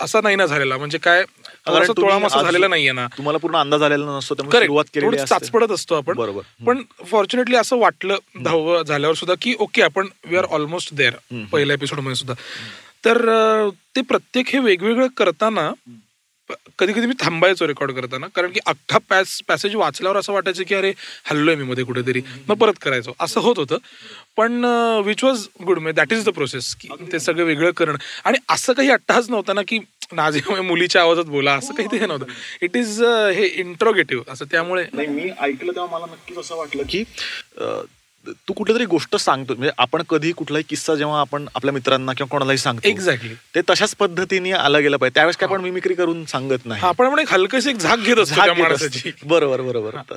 असा 0.00 0.20
नाही 0.22 0.36
ना 0.36 0.46
झालेला. 0.46 0.76
म्हणजे 0.76 0.98
काय 0.98 1.24
कारण 1.72 1.86
तोळामासा 1.88 2.36
आज- 2.36 2.46
झालेला 2.46 2.68
नाहीये 2.68 2.92
ना. 2.92 3.06
तुम्हाला 3.06 3.38
पूर्ण 3.38 3.56
अंदाज 3.56 3.82
आलेला 3.82 4.04
नसतो 4.06 4.34
त्यामुळे 4.34 4.58
सुरुवात 4.58 4.84
असते. 5.16 5.26
चाचपडत 5.26 5.72
असतो 5.72 5.94
आपण. 5.94 6.14
बरोबर. 6.14 6.64
पण 6.66 6.82
फॉर्च्युनेटली 7.06 7.56
असं 7.56 7.76
वाटलं 7.78 8.16
दहावं 8.40 8.82
झाल्यावर 8.82 9.14
सुद्धा 9.14 9.34
की 9.42 9.54
ओके 9.58 9.82
आपण 9.82 10.06
वी 10.24 10.36
आर 10.36 10.44
ऑलमोस्ट 10.44 10.94
देअर 10.94 11.44
पहिल्या 11.52 11.74
एपिसोडमध्ये 11.74 12.14
सुद्धा. 12.14 12.34
तर 13.04 13.68
ते 13.96 14.00
प्रत्येक 14.00 14.48
हे 14.48 14.58
वेगवेगळं 14.58 15.06
करताना 15.06 15.72
कधी 16.78 16.92
कधी 16.92 17.06
मी 17.06 17.14
थांबायचो 17.20 17.66
रेकॉर्ड 17.66 17.92
करताना 17.92 18.26
कारण 18.34 18.50
की 18.50 18.60
अख्खा 18.66 18.98
पॅस 19.08 19.40
पॅसेज 19.48 19.74
वाचल्यावर 19.76 20.16
असं 20.18 20.32
वाटायचं 20.32 20.62
की 20.68 20.74
अरे 20.74 20.92
हल्लोय 21.30 21.54
मी 21.54 21.64
मध्ये 21.64 21.84
कुठेतरी. 21.84 22.22
मग 22.48 22.56
परत 22.56 22.78
करायचो. 22.82 23.14
असं 23.20 23.40
होत 23.40 23.58
होतं. 23.58 23.78
पण 24.36 24.64
विच 25.04 25.24
वॉज 25.24 25.46
गुड 25.66 25.78
म्हणजे 25.78 25.96
दॅट 25.96 26.12
इज 26.12 26.24
द 26.24 26.32
प्रोसेस 26.34 26.74
की 26.80 26.88
ते 27.12 27.18
सगळं 27.20 27.44
वेगळं 27.44 27.70
करणं. 27.76 27.98
आणि 28.24 28.38
असं 28.48 28.72
काही 28.72 28.90
अट्टहास 28.90 29.30
नव्हता 29.30 29.52
ना 29.52 29.62
की 29.68 29.78
नाझी 30.12 30.40
मुलीच्या 30.62 31.02
आवाजात 31.02 31.24
बोला. 31.24 31.54
असं 31.54 31.74
काही 31.74 31.88
ते 31.92 32.06
नव्हतं. 32.06 32.32
इट 32.62 32.76
इज 32.76 33.02
हे 33.34 33.46
इंट्रोगेटिव्ह 33.46 34.32
असं 34.32 34.44
त्यामुळे 34.50 34.84
नाही 34.92 35.08
मी 35.08 35.30
ऐकलं 35.40 35.72
तेव्हा 35.72 35.98
मला 35.98 36.12
नक्कीच 36.12 36.38
असं 36.38 36.56
वाटलं 36.56 36.82
की 36.90 37.02
तू 38.26 38.52
कुठली 38.52 38.74
तरी 38.74 38.84
गोष्ट 38.84 39.16
सांगतो 39.16 39.54
म्हणजे 39.54 39.70
आपण 39.78 40.02
कधी 40.02 40.32
कुठलाही 40.32 40.64
किस्सा 40.68 40.94
जेव्हा 40.94 41.20
आपण 41.20 41.46
आपल्या 41.54 41.72
मित्रांना 41.72 42.12
किंवा 42.12 42.28
कोणालाही 42.28 42.58
सांगतो 42.58 42.88
एक्झॅक्टली 42.88 43.34
ते 43.54 43.60
तशाच 43.70 43.94
पद्धतीने 43.94 44.52
आलं 44.52 44.82
गेलं 44.82 44.96
पाहिजे. 44.96 45.14
त्यावेळेस 45.14 45.36
काय 45.36 45.48
आपण 45.48 45.60
मिमिक्री 45.60 45.94
करून 45.94 46.24
सांगत 46.24 46.66
नाही. 46.66 46.82
आपण 46.82 47.18
एक 47.18 47.32
हलकशी 47.32 47.70
एक 47.70 47.76
झाक 47.76 47.98
घेत 47.98 48.18
असतो. 48.18 49.26
बरोबर 49.26 49.60
बरोबर. 49.60 50.14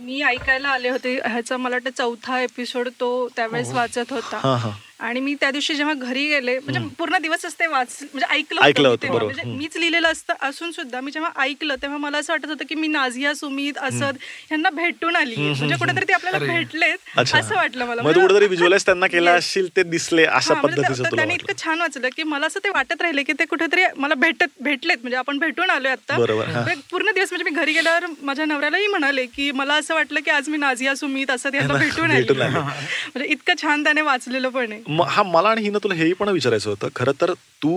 मी 0.00 0.20
ऐकायला 0.22 0.68
आले 0.68 0.88
होते 0.88 1.14
ह्याचा 1.24 1.56
मला 1.56 1.74
वाटतं 1.74 1.90
चौथा 1.98 2.40
एपिसोड 2.40 2.88
तो 3.00 3.28
त्यावेळेस 3.36 3.72
वाचत 3.72 4.12
हा, 4.12 4.16
होता 4.16 4.56
हा. 4.56 4.70
आणि 5.00 5.20
मी 5.20 5.34
त्या 5.34 5.50
दिवशी 5.50 5.74
जेव्हा 5.74 5.94
घरी 5.94 6.26
गेले 6.28 6.58
म्हणजे 6.58 6.80
पूर्ण 6.98 7.18
दिवसच 7.22 7.54
ते 7.54 7.66
वाच 7.66 7.96
म्हणजे 8.02 8.26
ऐकलं 8.34 8.88
होतं. 8.88 9.12
म्हणजे 9.14 9.42
मीच 9.46 9.76
लिहिलेलं 9.76 10.08
असतं 10.08 10.34
असून 10.42 10.70
सुद्धा 10.70 11.00
मी 11.00 11.10
जेव्हा 11.10 11.30
ऐकलं 11.42 11.74
तेव्हा 11.82 11.98
मला 11.98 12.18
असं 12.18 12.32
वाटत 12.32 12.48
होतं 12.48 12.64
की 12.68 12.74
मी 12.74 12.88
नाझिया 12.88 13.34
सुमित 13.34 13.78
असद 13.78 14.16
यांना 14.52 14.70
भेटून 14.70 15.16
आली. 15.16 15.34
म्हणजे 15.36 15.76
कुठेतरी 15.76 16.04
ते 16.08 16.12
आपल्याला 16.12 16.38
भेटलेत 16.40 17.18
असं 17.18 17.54
वाटलं 17.54 17.84
मला. 17.86 18.02
म्हणजे, 18.02 18.20
कुठेतरी 18.20 18.46
व्हिज्युअलाइज 18.46 18.84
त्यांना 18.86 19.06
केला. 19.06 19.32
असशील 19.34 19.68
ते 19.76 19.82
दिसले 19.84 20.24
अशा 20.24 20.54
हा, 20.54 20.60
म्हणजे 20.60 20.80
पद्धतीचं 20.80 21.02
त्याने 21.04 21.16
वाटलं. 21.16 21.34
इतकं 21.34 21.62
छान 21.64 21.80
वाचलं 21.80 22.08
की 22.16 22.22
मला 22.24 22.46
असं 22.46 22.60
ते 22.64 22.70
वाटत 22.70 23.02
राहिले 23.02 23.22
की 23.22 23.32
ते 23.32 23.44
कुठेतरी 23.44 23.82
मला 23.96 24.14
भेटत 24.16 24.56
भेटलेत. 24.60 24.98
म्हणजे 25.02 25.16
आपण 25.16 25.38
भेटून 25.38 25.70
आलोय 25.70 25.90
आता. 25.90 26.16
बरोबर. 26.18 26.46
म्हणजे 26.46 26.74
पूर्ण 26.90 27.12
दिवस 27.14 27.32
म्हणजे 27.32 27.50
मी 27.50 27.56
घरी 27.56 27.72
गेल्यावर 27.72 28.06
माझ्या 28.22 28.44
नवऱ्यालाही 28.44 28.86
म्हणाले 28.86 29.26
की 29.26 29.50
मला 29.52 29.74
असं 29.74 29.94
वाटलं 29.94 30.20
की 30.20 30.30
आज 30.30 30.48
मी 30.48 30.56
नाझिया 30.58 30.94
सुमित 30.94 31.30
असं 31.30 31.54
यांना 31.54 31.74
भेटून 31.74 32.10
आली. 32.10 32.24
म्हणजे 32.30 33.24
इतकं 33.24 33.62
छान 33.62 33.84
त्याने 33.84 34.00
वाचलेलं 34.02 34.48
पण 34.48 34.72
आहे. 34.72 34.82
हा 35.08 35.22
मला 35.22 35.48
आणि 35.48 35.62
हिनं 35.62 35.78
तुला 35.82 35.94
हेही 35.94 36.12
पण 36.12 36.28
विचारायचं 36.28 36.70
होतं. 36.70 36.88
खरं 36.96 37.12
तर 37.20 37.32
तू 37.62 37.74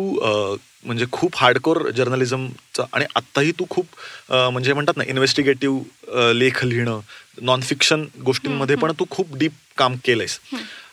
म्हणजे 0.84 1.06
खूप 1.12 1.36
हार्डकोर 1.38 1.90
जर्नलिझमचा 1.96 2.84
आणि 2.94 3.06
आत्ताही 3.16 3.52
तू 3.60 3.66
खूप 3.70 3.86
म्हणजे 4.30 4.74
म्हणतात 4.74 4.98
ना 4.98 5.04
इन्व्हेस्टिगेटिव्ह 5.08 6.32
लेख 6.34 6.64
लिहिणं 6.66 7.00
नॉन 7.42 7.62
फिक्शन 7.62 8.06
गोष्टींमध्ये 8.26 8.76
पण 8.76 8.92
तू 9.00 9.06
खूप 9.10 9.36
डीप 9.38 9.52
काम 9.78 9.96
केलंयस. 10.06 10.40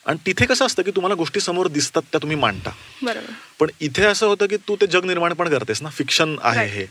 आणि 0.06 0.18
तिथे 0.26 0.46
कसं 0.46 0.66
असतं 0.66 0.82
की 0.82 0.90
तुम्हाला 0.96 1.14
गोष्टी 1.14 1.40
समोर 1.40 1.68
दिसतात 1.68 2.02
त्या 2.12 2.20
तुम्ही 2.22 2.36
मांडता. 2.36 2.70
पण 3.60 3.70
इथे 3.80 4.04
असं 4.04 4.26
होतं 4.26 4.46
की 4.46 4.56
तू 4.68 4.76
ते 4.80 4.86
जग 4.86 5.04
निर्माण 5.04 5.32
पण 5.32 5.48
करतेस 5.48 5.82
ना 5.82 5.88
फिक्शन 5.88 6.36
आहे 6.42 6.66
हे. 6.68 6.86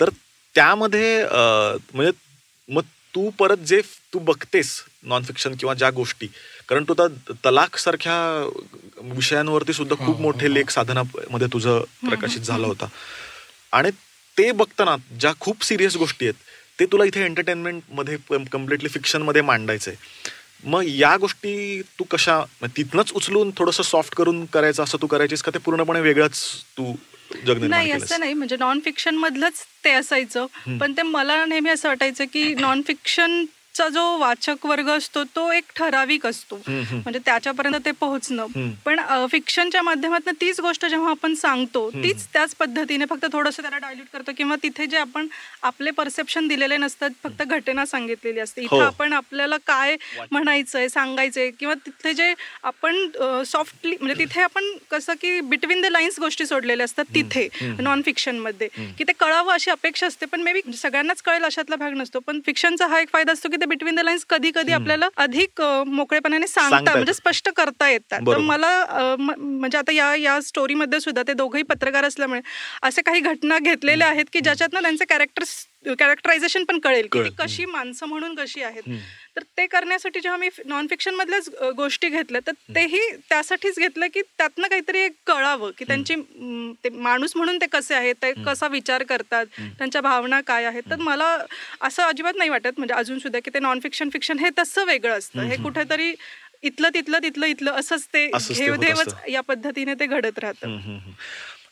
तर 0.00 0.10
त्यामध्ये 0.54 1.24
म्हणजे 1.24 2.10
मग 2.68 2.82
तू 3.14 3.28
परत 3.38 3.58
जे 3.66 3.80
तू 4.14 4.18
बघतेस 4.18 4.80
नॉन 5.02 5.22
फिक्शन 5.22 5.54
किंवा 5.60 5.74
ज्या 5.74 5.90
गोष्टी 5.90 6.26
कारण 6.72 6.84
तू 6.88 6.94
आता 6.94 7.32
तलाक 7.44 7.76
सारख्या 7.76 8.14
विषयांवरती 9.14 9.72
सुद्धा 9.72 9.96
खूप 10.04 10.20
मोठे 10.20 10.52
लेख 10.54 10.70
साधनामध्ये 10.70 11.46
तुझं 11.52 11.80
प्रकाशित 12.08 12.40
झालं 12.40 12.66
होता. 12.66 12.86
आणि 13.72 13.90
ते 14.36 14.50
बघताना 14.52 14.96
ज्या 15.20 15.32
खूप 15.40 15.64
सिरियस 15.64 15.96
गोष्टी 15.96 16.26
आहेत 16.26 16.34
ते 16.78 16.86
तुला 16.92 17.04
इथे 17.04 17.24
एंटरटेनमेंटमध्ये 17.24 18.16
कम्प्लिटली 18.52 18.88
फिक्शनमध्ये 18.88 19.42
मांडायचंय. 19.42 19.94
मग 20.64 20.82
या 20.86 21.16
गोष्टी 21.16 21.82
तू 21.98 22.04
कशा 22.10 22.42
तिथनच 22.76 23.12
उचलून 23.12 23.50
थोडंसं 23.56 23.82
सॉफ्ट 23.82 24.14
करून 24.14 24.44
करायचं 24.44 24.82
असं 24.82 24.98
तू 25.02 25.06
करायचीस 25.06 25.42
का 25.42 25.50
ते 25.54 25.58
पूर्णपणे 25.58 26.00
वेगळंच 26.00 26.40
तू 26.78 26.92
नाही 27.58 27.90
असं 27.90 28.20
नाही. 28.20 28.32
म्हणजे 28.32 28.56
नॉन 28.60 28.80
फिक्शन 28.84 29.16
मधलंच 29.16 29.64
ते 29.84 29.90
असायचं. 29.90 30.46
पण 30.80 30.92
ते 30.92 31.02
मला 31.02 31.44
नेहमी 31.44 31.70
असं 31.70 31.88
वाटायचं 31.88 32.24
की 32.32 32.54
नॉन 32.58 32.82
फिक्शनचा 33.74 33.88
जो 33.90 34.18
वाचक 34.18 34.64
वर्ग 34.66 34.88
असतो 34.90 35.22
तो 35.36 35.50
एक 35.52 35.64
ठराविक 35.76 36.26
असतो. 36.26 36.56
म्हणजे 36.66 37.18
त्याच्यापर्यंत 37.24 37.76
ते 37.84 37.90
पोहोचणं. 38.00 38.46
पण 38.84 39.00
फिक्शनच्या 39.30 39.82
माध्यमातून 39.82 40.34
तीच 40.40 40.60
गोष्ट 40.60 40.84
जेव्हा 40.86 41.10
आपण 41.10 41.34
सांगतो 41.34 41.88
तीच 41.92 42.26
त्याच 42.32 42.54
पद्धतीने 42.58 43.04
फक्त 43.10 43.26
थोडंसं 43.32 43.62
त्याला 43.62 43.78
डायल्यूट 43.78 44.06
करतो 44.12 44.32
किंवा 44.36 44.56
तिथे 44.62 44.86
जे 44.86 44.96
आपण 44.98 45.26
आपले 45.62 45.90
परसेप्शन 45.90 46.48
दिलेले 46.48 46.76
नसतात 46.76 47.10
फक्त 47.22 47.42
घटना 47.42 47.86
सांगितलेली 47.86 48.40
असते. 48.40 48.62
हो. 48.62 48.76
इथं 48.76 48.84
आपण 48.86 49.12
आपल्याला 49.12 49.56
काय 49.66 49.96
म्हणायचंय 50.32 50.88
सांगायचंय 50.88 51.50
किंवा 51.60 51.74
तिथे 51.86 52.12
जे 52.14 52.32
आपण 52.64 53.42
सॉफ्टली 53.46 53.96
म्हणजे 54.00 54.18
तिथे 54.18 54.40
आपण 54.42 54.64
कसं 54.90 55.14
की 55.20 55.40
बिटवीन 55.42 55.80
द 55.80 55.86
लाईन्स 55.92 56.18
गोष्टी 56.20 56.46
सोडलेल्या 56.46 56.84
असतात 56.84 57.14
तिथे 57.14 57.48
नॉन 57.80 58.02
फिक्शनमध्ये 58.04 58.68
की 58.98 59.04
ते 59.04 59.12
कळावं 59.20 59.52
अशी 59.52 59.70
अपेक्षा 59.70 60.06
असते 60.06 60.26
पण 60.26 60.40
मे 60.42 60.52
बी 60.52 60.60
सगळ्यांनाच 60.76 61.22
कळेल 61.22 61.44
अशातला 61.44 61.76
भाग 61.76 61.92
नसतो. 61.96 62.18
पण 62.20 62.40
फिक्शनचा 62.46 62.86
हा 62.86 63.00
एक 63.00 63.08
फायदा 63.12 63.32
असतो 63.32 63.48
की 63.48 63.56
ते 63.62 63.66
बिटवीन 63.66 63.94
द 63.94 64.00
लाईन्स 64.00 64.24
कधी 64.30 64.50
कधी 64.54 64.72
आपल्याला 64.72 65.08
अधिक 65.16 65.60
मोकळेपणाने 65.88 66.46
सांगता. 66.46 66.92
म्हणजे 66.92 67.12
स्पष्ट 67.14 67.48
करता 67.56 67.88
येतात 67.90 68.20
तर. 68.20 68.38
मला 68.40 68.70
म्हणजे 69.38 69.78
आता 69.78 69.92
या 69.92 70.14
या 70.16 70.40
स्टोरीमध्ये 70.42 71.00
सुद्धा 71.00 71.22
ते 71.28 71.32
दोघंही 71.32 71.62
पत्रकार 71.64 72.04
असल्यामुळे 72.04 72.40
असे 72.82 73.02
काही 73.02 73.20
घटना 73.22 73.58
घेतलेल्या 73.60 74.08
आहेत 74.08 74.24
की 74.32 74.40
ज्याच्यातनं 74.40 74.82
त्यांचे 74.82 75.04
कॅरेक्टर्स 75.04 75.54
कॅरेक्टरायझेशन 75.98 76.64
पण 76.64 76.78
कळेल 76.78 77.06
की. 77.12 77.22
कशी 77.38 77.64
माणसं 77.66 78.06
म्हणून 78.06 78.34
कशी 78.34 78.62
आहेत 78.62 78.88
तर 79.36 79.42
ते 79.58 79.66
करण्यासाठी 79.66 80.20
जेव्हा 80.20 80.38
मी 80.38 80.48
नॉन 80.66 80.86
फिक्शन 80.86 81.14
मधल्याच 81.14 81.48
अ, 81.50 81.70
गोष्टी 81.76 82.08
घेतल्या 82.08 82.40
तर 82.46 82.52
तेही 82.74 83.00
त्यासाठीच 83.28 83.78
घेतलं 83.78 84.06
की 84.14 84.22
त्यातनं 84.38 84.68
काहीतरी 84.68 84.98
एक 84.98 85.12
कळावं 85.26 85.70
की 85.78 85.84
त्यांची 85.84 86.14
ते 86.84 86.88
माणूस 86.90 87.36
म्हणून 87.36 87.56
ते 87.56 87.66
कसे 87.66 87.94
आहेत 87.94 88.14
ते 88.22 88.32
कसा 88.44 88.66
विचार 88.68 89.02
करतात 89.02 89.46
त्यांच्या 89.78 90.00
भावना 90.00 90.40
काय 90.40 90.64
आहेत. 90.64 90.82
तर 90.90 90.96
मला 91.00 91.36
असं 91.80 92.02
अजिबात 92.02 92.36
नाही 92.36 92.50
वाटत 92.50 92.78
म्हणजे 92.78 92.94
अजून 92.94 93.18
सुद्धा 93.18 93.38
की 93.44 93.50
ते 93.54 93.58
नॉन 93.60 93.80
फिक्शन 93.80 94.08
फिक्शन 94.12 94.38
हे 94.38 94.50
तसं 94.58 94.84
वेगळं 94.84 95.18
असतं. 95.18 95.40
हे 95.42 95.56
कुठेतरी 95.56 96.14
इथलं 96.64 96.88
तिथलं 96.94 97.18
तिथलं 97.22 97.46
इथलं 97.46 97.72
असंच 97.72 98.06
ते 98.06 98.26
घेवदेवच. 98.56 99.14
या 99.28 99.40
पद्धतीने 99.40 99.94
ते 100.00 100.06
घडत 100.06 100.38
राहतं. 100.38 100.66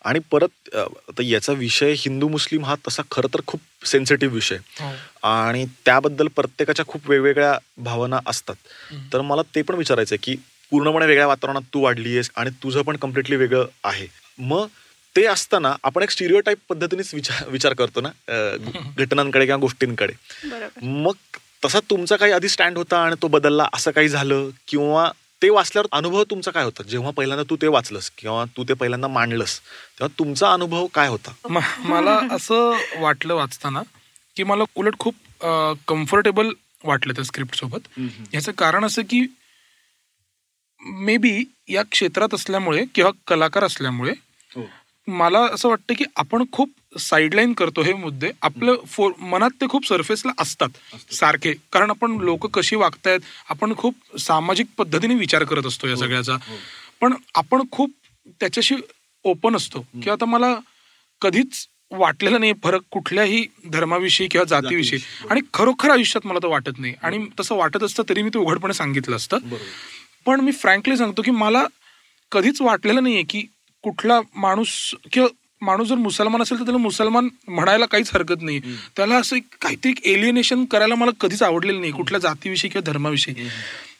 आणि 0.04 0.19
परत 0.30 0.75
अ, 0.75 0.78
आता 0.78 1.23
याचा 1.23 1.52
विषय 1.52 1.95
हिंदू 1.99 2.28
मुस्लिम 2.28 2.64
हा 2.64 2.75
तसा 2.88 3.02
खरं 3.11 3.35
तर 3.35 3.40
खूप 3.47 3.61
सेन्सिटिव्ह 3.87 4.35
विषय. 4.35 4.57
हो. 4.80 4.90
आणि 5.23 5.64
त्याबद्दल 5.85 6.28
प्रत्येकाच्या 6.28 6.85
खूप 6.87 7.09
वेगवेगळ्या 7.11 7.59
भावना 7.78 8.19
असतात. 8.26 8.54
तर 9.12 9.21
मला 9.21 9.42
ते 9.54 9.62
पण 9.62 9.75
विचारायचं 9.75 10.14
आहे 10.14 10.23
की 10.23 10.37
पूर्णपणे 10.73 11.07
वेगळ्या 11.07 11.26
वातावरणात 11.26 11.62
तू 11.75 11.80
वाढली 11.80 12.12
आहेस 12.12 12.30
आणि 12.37 12.50
तुझं 12.62 12.83
पण 12.83 12.97
कम्प्लिटली 12.97 13.37
वेगळं 13.37 13.66
आहे. 13.85 14.07
मग 14.38 14.66
ते 15.16 15.25
असताना 15.26 15.75
आपण 15.83 16.02
एक 16.02 16.11
स्टिरिओ 16.11 16.40
टाईप 16.40 16.59
पद्धतीनेच 16.69 17.14
विचार 17.14 17.49
विचार 17.49 17.73
करतो 17.75 18.00
ना 18.00 18.11
घटनांकडे 18.99 19.45
किंवा 19.47 19.59
गोष्टींकडे. 19.59 20.12
बरोबर. 20.45 20.85
मग 20.85 21.12
तसा 21.64 21.78
तुमचा 21.80 22.16
काही 22.16 22.33
आधी 22.33 22.49
स्टँड 22.49 22.76
होता 22.76 22.99
आणि 22.99 23.14
तो 23.23 23.28
बदलला 23.28 23.66
असं 23.73 23.90
काही 23.90 24.09
झालं? 24.09 24.49
किंवा 24.69 25.11
ते 25.43 25.49
वाचल्यावर 25.51 25.87
अनुभव 25.97 26.23
तुमचा 26.31 26.51
काय 26.51 26.65
होता? 26.65 26.83
जेव्हा 26.83 27.11
पहिल्यांदा 27.17 27.45
तू 27.51 27.57
ते 27.63 27.67
वाचलंस 27.69 28.11
किंवा 28.19 28.45
तू 28.57 28.65
ते 28.69 28.75
पहिल्यांदा 28.75 29.09
मांडलंस 29.09 29.59
तेव्हा 29.99 30.15
तुमचा 30.19 30.53
अनुभव 30.53 30.87
काय 30.95 31.09
होता? 31.09 31.33
मला 31.79 32.19
असं 32.33 32.77
वाटलं 33.01 33.35
वाचताना 33.35 33.83
की 34.37 34.45
मला 34.45 34.65
उलट 34.77 34.99
खूप 34.99 35.15
कम्फर्टेबल 35.89 36.53
वाटलं 36.85 37.15
त्या 37.15 37.25
स्क्रिप्ट 37.25 37.55
सोबत. 37.57 37.89
याचं 38.35 38.53
कारण 38.59 38.85
असं 38.85 39.03
की 39.03 39.27
मे 40.81 41.17
बी 41.17 41.43
या 41.69 41.83
क्षेत्रात 41.91 42.35
असल्यामुळे 42.35 42.85
किंवा 42.95 43.11
कलाकार 43.27 43.65
असल्यामुळे 43.65 44.13
मला 45.11 45.38
असं 45.38 45.69
वाटतं 45.69 45.95
की 45.95 46.05
आपण 46.17 46.45
खूप 46.52 46.71
साईडलाईन 47.00 47.52
करतो 47.52 47.83
हे 47.83 47.93
मुद्दे. 47.95 48.31
आपलं 48.43 48.76
फो 48.87 49.11
मनात 49.19 49.50
ते 49.61 49.67
खूप 49.69 49.87
सरफेसला 49.87 50.33
असतात. 50.38 50.69
सारखे. 51.12 51.55
कारण 51.73 51.90
आपण 51.90 52.12
लोक 52.12 52.47
कशी 52.47 52.76
वागतायत 52.76 53.21
आपण 53.49 53.75
खूप 53.76 54.19
सामाजिक 54.19 54.67
पद्धतीने 54.79 55.14
विचार 55.14 55.45
करत 55.45 55.67
असतो 55.67 55.88
या 55.88 55.97
सगळ्याचा. 55.97 56.37
पण 57.00 57.14
आपण 57.35 57.62
खूप 57.73 57.90
त्याच्याशी 58.40 58.75
ओपन 59.25 59.57
असतो. 59.57 59.81
की 59.81 60.11
आता 60.11 60.25
मला 60.25 60.55
कधीच 61.21 61.67
वाटलेलं 61.90 62.40
नाही 62.40 62.52
फरक 62.64 62.81
कुठल्याही 62.90 63.47
धर्माविषयी 63.73 64.29
किंवा 64.29 64.45
जातीविषयी. 64.45 64.99
आणि 65.31 65.40
खरोखर 65.55 65.90
आयुष्यात 65.90 66.26
मला 66.26 66.38
तर 66.43 66.49
वाटत 66.49 66.79
नाही. 66.79 66.95
आणि 67.02 67.26
तसं 67.40 67.55
वाटत 67.55 67.83
असतं 67.83 68.02
तरी 68.09 68.23
मी 68.23 68.29
ते 68.29 68.38
उघडपणे 68.38 68.73
सांगितलं 68.73 69.17
असतं. 69.17 69.38
पण 70.26 70.40
मी 70.40 70.52
फ्रँकली 70.52 70.97
सांगतो 70.97 71.23
की 71.23 71.31
मला 71.31 71.67
कधीच 72.33 72.61
वाटलेलं 72.62 73.02
नाहीये 73.02 73.23
की 73.23 73.43
कुठला 73.85 74.21
माणूस 74.37 74.71
किंवा 75.13 75.29
माणूस 75.63 75.89
जर 75.89 75.95
मुसलमान 75.95 76.43
असेल 76.43 76.59
तर 76.59 76.65
त्याला 76.65 76.79
मुसलमान 76.79 77.29
म्हणायला 77.49 77.87
काहीच 77.87 78.11
हरकत 78.15 78.43
नाही. 78.43 78.61
त्याला 78.97 79.17
असं 79.17 79.37
एक 79.37 79.45
काहीतरी 79.61 79.93
एलियनेशन 80.13 80.65
करायला 80.65 80.95
मला 80.95 81.11
कधीच 81.21 81.43
आवडलेलं 81.43 81.81
नाही 81.81 81.93
कुठल्या 81.93 82.21
जातीविषयी 82.21 82.71
किंवा 82.71 82.91
धर्माविषयी. 82.91 83.35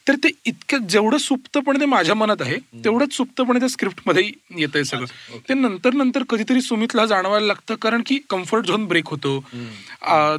तर 0.09 0.15
ते 0.25 0.29
इतकं 0.47 0.87
जेवढं 0.89 1.19
सुप्तपणे 1.19 1.81
ते 1.81 1.87
माझ्या 1.87 2.15
मनात 2.15 2.43
आहे 2.43 2.57
तेवढंच 2.85 3.13
सुप्तपणे 3.17 3.59
त्या 3.61 3.69
स्क्रिप्टमध्ये 3.69 4.23
येत 4.59 4.69
आहे 4.75 4.85
सगळं 4.85 5.39
ते 5.49 5.55
नंतर 5.55 5.95
नंतर 5.95 6.23
कधीतरी 6.29 6.61
सुमितला 6.63 7.05
जाणवायला 7.07 7.47
लागतं 7.47 7.75
कारण 7.83 8.03
की 8.07 8.19
कम्फर्ट 8.31 8.67
झोन 8.67 8.87
ब्रेक 8.87 9.09
होतो. 9.09 9.39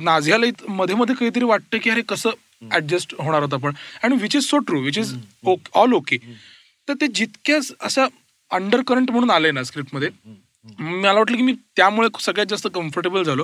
नाझियाला 0.01 0.45
मध्ये 0.69 0.95
मध्ये 0.95 1.15
काहीतरी 1.15 1.45
वाटतं 1.45 1.77
की 1.83 1.89
अरे 1.89 2.01
कसं 2.09 2.29
ऍडजस्ट 2.71 3.13
होणार 3.19 3.41
होतं 3.41 3.55
आपण. 3.55 3.73
आणि 4.03 4.15
which 4.21 4.35
is 4.35 4.43
so 4.45 4.57
true 4.57 4.81
which 4.81 4.97
is 4.97 5.13
all 5.73 5.93
okay 5.93 6.17
तर 6.87 6.93
ते 7.01 7.07
जितक्याच 7.15 7.71
असं 7.81 8.07
अंडर 8.51 8.81
करंट 8.87 9.11
म्हणून 9.11 9.31
आलंय 9.31 9.51
ना 9.51 9.63
स्क्रिप्टमध्ये 9.63 10.09
मला 10.79 11.11
वाटलं 11.13 11.37
की 11.37 11.43
मी 11.43 11.53
त्यामुळे 11.75 12.07
सगळ्यात 12.21 12.47
जास्त 12.47 12.67
कम्फर्टेबल 12.73 13.23
झालो. 13.23 13.43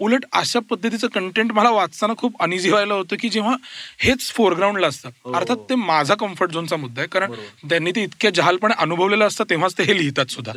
उलट 0.00 0.24
अशा 0.32 0.60
पद्धतीचं 0.60 1.08
कंटेंट 1.08 1.52
मला 1.52 1.70
वाचताना 1.70 2.14
खूप 2.18 2.42
अनिझी 2.42 2.70
व्हायला 2.70 2.94
होतं 2.94 3.16
की 3.20 3.28
जेव्हा 3.28 3.54
हेच 3.98 4.30
फोरग्राऊंडला 4.32 4.86
असतं. 4.86 5.08
अर्थात 5.34 5.56
ते 5.70 5.74
माझा 5.74 6.14
कम्फर्ट 6.14 6.52
झोनचा 6.52 6.76
मुद्दा 6.76 7.00
आहे. 7.00 7.08
कारण 7.08 7.32
त्यांनी 7.68 7.90
ते 7.90 8.02
इतक्या 8.02 8.30
जहालपणे 8.34 8.74
अनुभवलेलं 8.78 9.26
असतं 9.26 9.44
तेव्हाच 9.50 9.78
ते 9.78 9.82
हे 9.82 9.98
लिहितात 9.98 10.26
सुद्धा. 10.26 10.52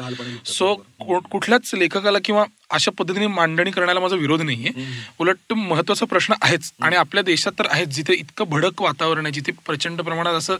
सो 0.46 0.76
कुठल्याच 1.32 1.72
लेखकाला 1.74 2.20
किंवा 2.26 2.46
अशा 2.70 2.92
पद्धतीने 2.92 3.28
मांडणी 3.28 3.72
करण्याला 3.72 4.00
माझा 4.00 4.16
विरोध 4.16 4.42
नाहीये. 4.42 4.86
उलट 5.20 5.54
महत्त्वाचा 5.54 6.06
प्रश्न 6.06 6.34
आहेच. 6.42 6.72
आणि 6.82 6.96
आपल्या 6.96 7.24
देशात 7.24 7.60
तर 7.60 7.68
आहेच. 7.70 7.88
जिथे 7.88 8.14
इतकं 8.14 8.46
भडक 8.50 8.82
वातावरण 8.82 9.26
आहे 9.26 9.34
जिथे 9.34 9.52
प्रचंड 9.66 10.02
प्रमाणात 10.02 10.34
असं 10.34 10.58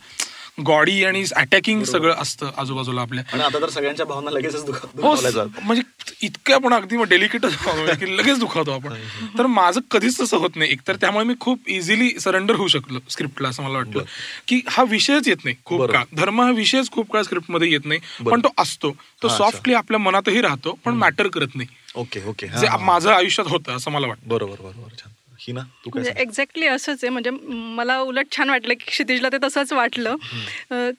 गॉडी 0.66 1.04
आणि 1.04 1.24
अटॅकिंग 1.36 1.84
सगळं 1.84 2.16
असतं 2.18 2.52
आजूबाजूला 2.58 3.02
आपल्या. 3.02 3.46
आता 3.46 3.62
तर 3.62 3.70
सगळ्यांच्या 3.70 4.06
भावना 4.06 4.32
लगेचच 4.32 4.66
दुखा- 4.66 5.02
हो. 5.02 5.16
म्हणजे 5.64 5.82
इतकं 6.22 6.54
आपण 6.54 6.74
अगदी 6.74 7.04
डेलिकेटच 7.04 7.56
की 8.00 8.18
लगेच 8.18 8.40
दुखावतो 8.40 8.72
आपण. 8.72 8.94
तर 9.38 9.46
माझं 9.46 9.82
कधीच 9.92 10.22
तसं 10.22 10.38
होत 10.38 10.50
नाही. 10.56 10.72
एकतर 10.72 10.96
त्यामुळे 10.96 11.26
मी 11.26 11.34
खूप 11.40 11.60
इझिली 11.68 12.20
सरेंडर 12.20 12.56
होऊ 12.56 12.68
शकलो 12.68 13.00
स्क्रिप्टला 13.10 13.50
असं 13.50 13.64
मला 13.64 13.74
वाटलं. 13.74 14.04
की 14.48 14.62
हा 14.68 14.84
विषयच 14.84 15.28
येत 15.28 15.38
नाही 15.44 15.56
खूप. 15.66 15.80
काळ. 15.92 16.04
धर्म 16.16 16.42
हा 16.42 16.52
विषयच 16.52 16.92
खूप 16.92 17.12
काळ 17.12 17.22
स्क्रिप्टमध्ये 17.22 17.72
येत 17.72 17.86
नाही. 17.86 18.00
पण 18.32 18.40
तो 18.40 18.48
असतो. 18.58 18.92
तो 19.24 19.28
सॉफ्टली 19.38 19.74
आपल्या 19.74 20.00
मनातही 20.00 20.42
राहतो 20.42 20.80
पण 20.86 20.94
मॅटर 20.94 21.28
करत 21.28 21.48
नाही. 21.56 21.68
Okay 21.96 22.26
okay. 22.28 22.48
माझं 22.80 23.12
आयुष्यात 23.12 23.48
होतं 23.48 23.72
असं 23.72 23.92
मला 23.92 24.08
वाटतं. 24.08 24.28
बरोबर 24.28 24.56
बरोबर. 24.60 24.90
छान. 25.00 25.12
ही 25.42 25.54
ना? 25.54 25.62
तू 25.86 25.90
काय 25.90 26.02
म्हणजे? 26.02 26.22
एक्झॅक्टली 26.22 26.66
असंच 26.68 27.04
आहे. 27.04 27.10
म्हणजे 27.10 27.30
मला 27.76 27.98
उलट 28.00 28.26
छान 28.32 28.50
वाटलं 28.50 28.74
की 28.74 28.86
क्षितिजला 28.88 29.30
ते 29.32 29.38
तसंच 29.44 29.72
वाटलं. 29.74 30.16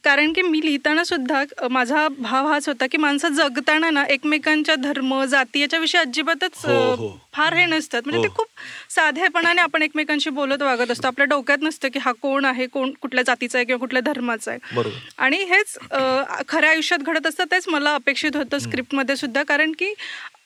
कारण 0.04 0.32
की 0.32 0.42
मी 0.42 0.60
लिहिताना 0.64 1.04
सुद्धा 1.04 1.42
माझा 1.70 2.06
भाव 2.18 2.46
हाच 2.52 2.68
होता 2.68 2.86
की 2.92 2.98
माणसं 2.98 3.34
जगताना 3.34 3.90
ना 3.90 4.04
एकमेकांच्या 4.10 4.74
धर्म 4.82 5.22
जाती 5.24 5.60
याच्याविषयी 5.60 6.00
अजिबातच 6.00 6.64
हो, 6.66 6.94
हो. 6.94 7.16
फार 7.34 7.54
हे 7.54 7.66
नसतात. 7.66 8.02
म्हणजे 8.04 8.18
हो. 8.18 8.24
ते 8.24 8.34
खूप 8.36 8.46
साधेपणाने 8.94 9.60
आपण 9.62 9.82
एकमेकांशी 9.82 10.30
बोलत 10.30 10.62
वागत 10.62 10.90
असतो. 10.90 11.06
आपल्या 11.06 11.26
डोक्यात 11.26 11.62
नसतं 11.62 11.88
की 11.92 11.98
हा 11.98 12.12
कोण 12.22 12.44
आहे 12.44 12.66
कोण 12.66 12.90
कुठल्या 13.02 13.24
जातीचा 13.26 13.58
आहे 13.58 13.64
किंवा 13.66 13.78
कुठल्या 13.80 14.02
धर्माचा 14.04 14.50
आहे. 14.50 14.90
आणि 15.18 15.36
हेच 15.50 15.76
खऱ्या 16.48 16.70
आयुष्यात 16.70 17.00
घडत 17.02 17.26
असतं 17.26 17.44
तेच 17.52 17.68
मला 17.68 17.94
अपेक्षित 17.94 18.36
होतं 18.36 18.58
स्क्रिप्टमध्ये 18.58 19.16
सुद्धा. 19.16 19.42
कारण 19.42 19.72
की 19.78 19.92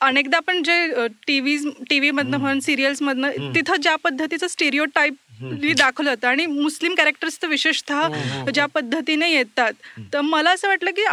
अनेकदा 0.01 0.37
आपण 0.37 0.63
जे 0.63 1.07
टी 1.27 1.39
व्ही 1.41 1.57
टी 1.91 1.99
व्हीमधनं 1.99 2.37
म्हण 2.37 2.59
सिरियल्समधनं 2.59 3.53
तिथं 3.55 3.77
ज्या 3.77 3.95
पद्धतीचं 3.97 4.47
स्टेरिओ 4.47 4.85
टाईप 4.95 5.15
दाखवलं 5.41 6.11
होतं 6.11 6.29
आणि 6.29 6.47
मुस्लिम 6.47 6.95
कॅरेक्टर्स 6.95 7.39
तर 7.43 7.49
विशेषतः 7.49 8.09
ज्या 8.51 8.67
पद्धतीने 8.67 9.31
येतात 9.31 9.73
तर 10.13 10.21
मला 10.21 10.51
असं 10.51 10.69
वाटलं 10.69 10.91
की 10.91 11.05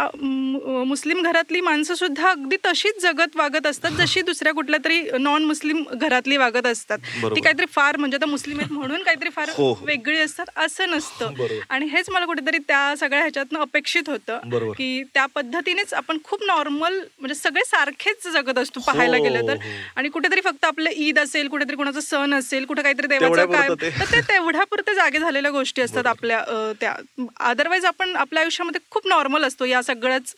मुस्लिम 0.86 1.22
घरातली 1.22 1.60
माणसं 1.60 1.94
सुद्धा 1.94 2.28
अगदी 2.30 2.56
तशीच 2.66 3.00
जगत 3.02 3.36
वागत 3.36 3.66
असतात 3.66 3.90
जशी 3.90 4.22
दुसऱ्या 4.22 4.52
कुठल्या 4.54 4.78
तरी 4.84 5.00
नॉन 5.20 5.44
मुस्लिम 5.44 5.82
घरातली 5.94 6.36
वागत 6.36 6.66
असतात. 6.66 6.98
ती 7.24 7.40
काहीतरी 7.40 7.66
फार 7.72 7.96
म्हणजे 7.96 8.16
आता 8.16 8.26
मुस्लिम 8.26 8.58
आहेत 8.58 8.72
म्हणून 8.72 9.02
काहीतरी 9.02 9.28
फार 9.30 9.48
हो, 9.48 9.72
हो. 9.72 9.84
वेगळी 9.86 10.18
असतात 10.18 10.58
असं 10.58 10.90
नसतं. 10.90 11.32
आणि 11.68 11.86
हेच 11.86 12.10
मला 12.10 12.26
कुठेतरी 12.26 12.58
त्या 12.68 12.94
सगळ्या 13.00 13.20
ह्याच्यातनं 13.20 13.58
अपेक्षित 13.58 14.08
होतं. 14.08 14.70
की 14.72 15.02
त्या 15.14 15.26
पद्धतीनेच 15.26 15.94
आपण 15.94 16.18
खूप 16.24 16.42
नॉर्मल 16.46 16.98
म्हणजे 17.18 17.34
सगळे 17.34 17.64
सारखेच 17.66 18.26
जगत 18.32 18.58
असतो 18.58 18.80
पाहायला 18.80 19.16
हो, 19.16 19.22
गेलं 19.24 19.46
तर 19.48 19.56
हो. 19.56 19.70
आणि 19.96 20.08
कुठेतरी 20.08 20.40
फक्त 20.40 20.64
आपलं 20.64 20.90
ईद 20.96 21.18
असेल 21.18 21.48
कुठेतरी 21.48 21.76
कोणाचा 21.76 22.00
सण 22.00 22.34
असेल 22.34 22.64
कुठे 22.64 22.82
काहीतरी 22.82 23.06
देवाचं 23.06 23.52
काय 23.52 23.68
ते. 24.14 24.20
तेवढ्यापुरते 24.28 24.94
जागे 24.94 25.18
झालेल्या 25.18 25.50
गोष्टी 25.50 25.82
असतात 25.82 26.06
आपल्या 26.06 26.42
त्या. 26.80 26.94
अदरवाईज 27.40 27.84
आपण 27.84 28.16
आपल्या 28.16 28.42
आयुष्यामध्ये 28.42 28.80
खूप 28.90 29.06
नॉर्मल 29.06 29.44
असतो 29.44 29.64
या 29.64 29.82
सगळ्याच 29.82 30.34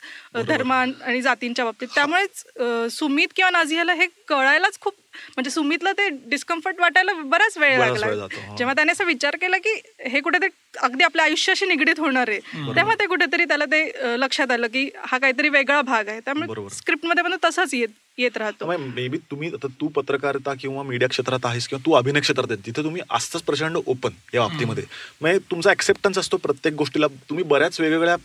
धर्म 0.49 0.73
आणि 0.73 1.21
जातींच्या 1.23 1.65
बाबतीत. 1.65 1.89
त्यामुळेच 1.95 2.93
सुमित 2.93 3.29
किंवा 3.37 3.51
नाझियाला 3.51 3.93
हे 3.93 4.07
कळायलाच 4.29 4.79
खूप 4.81 4.95
म्हणजे 5.37 5.51
सुमितला 5.51 5.93
ते 5.93 6.09
डिस्कम्फर्ट 6.31 6.81
वाटायला 6.81 7.13
बराच 7.25 7.59
वेळ 7.59 7.79
लागला. 7.79 8.27
जेव्हा 8.59 8.75
त्याने 8.75 8.93
असा 8.93 9.05
विचार 9.05 9.37
केला 9.41 9.59
की 9.59 9.75
हे 10.11 10.21
कुठेतरी 10.21 10.49
अगदी 10.83 11.05
आपल्या 11.05 11.25
आयुष्याशी 11.25 11.67
निगडीत 11.67 12.01
होणार 12.01 12.29
आहे. 12.29 12.39
तेव्हा 12.77 12.95
ते 13.01 13.07
कुठेतरी 13.07 13.45
त्याला 13.45 13.65
ते 13.65 13.85
लक्षात 14.21 14.51
आलं 14.51 14.67
की 14.73 14.89
हा 15.07 15.19
काहीतरी 15.19 15.49
वेगळा 15.49 15.81
भाग 15.83 16.09
आहे. 16.09 16.21
त्यामुळे. 16.25 16.69
स्क्रिप्टमध्ये 16.75 17.25
पण 17.25 17.37
तसाच 17.45 17.75
येत 17.75 17.89
येत 18.19 18.37
राहतो. 18.37 18.67
मे 18.77 19.07
बी 19.09 19.19
तुम्ही 19.31 19.49
आता 19.55 19.67
तू 19.81 19.89
पत्रकारिता 19.97 20.53
किंवा 20.61 20.83
मीडिया 20.83 21.09
क्षेत्रात 21.09 21.47
आहेस 21.47 21.67
किंवा 21.69 21.85
तू 21.87 21.93
अभिनय 21.95 22.21
क्षेत्रात 22.21 22.51
आहे 22.51 22.67
तिथे 22.67 22.83
तुम्ही 22.85 23.03
असताच 23.17 23.43
प्रचंड 23.43 23.77
ओपन 23.77 24.11
या 24.35 24.41
बाबतीमध्ये. 24.41 24.85
म्हणजे 25.21 25.39
तुमचा 25.51 25.71
ऍक्सेप्टन्स 25.71 26.19
असतो 26.19 26.37
प्रत्येक 26.37 26.75
गोष्टीला. 26.75 27.07
तुम्ही 27.29 27.45
बऱ्याच 27.45 27.81
वेगवेगळ्या 27.81 28.17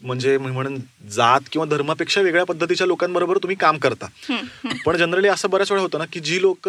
म्हणजे 0.00 0.36
मी 0.38 0.50
म्हणून 0.50 0.78
जात 1.10 1.40
किंवा 1.52 1.66
धर्मापेक्षा 1.66 2.20
वेगळ्या 2.20 2.44
पद्धतीच्या 2.46 2.86
लोकांबरोबर 2.86 3.38
तुम्ही 3.38 3.56
काम 3.56 3.78
करता. 3.78 4.06
पण 4.86 4.96
जनरली 4.96 5.28
असं 5.28 5.50
बऱ्याच 5.50 5.70
वेळा 5.72 5.82
होतं 5.82 5.98
ना 5.98 6.04
की 6.12 6.20
जी 6.20 6.40
लोक 6.42 6.68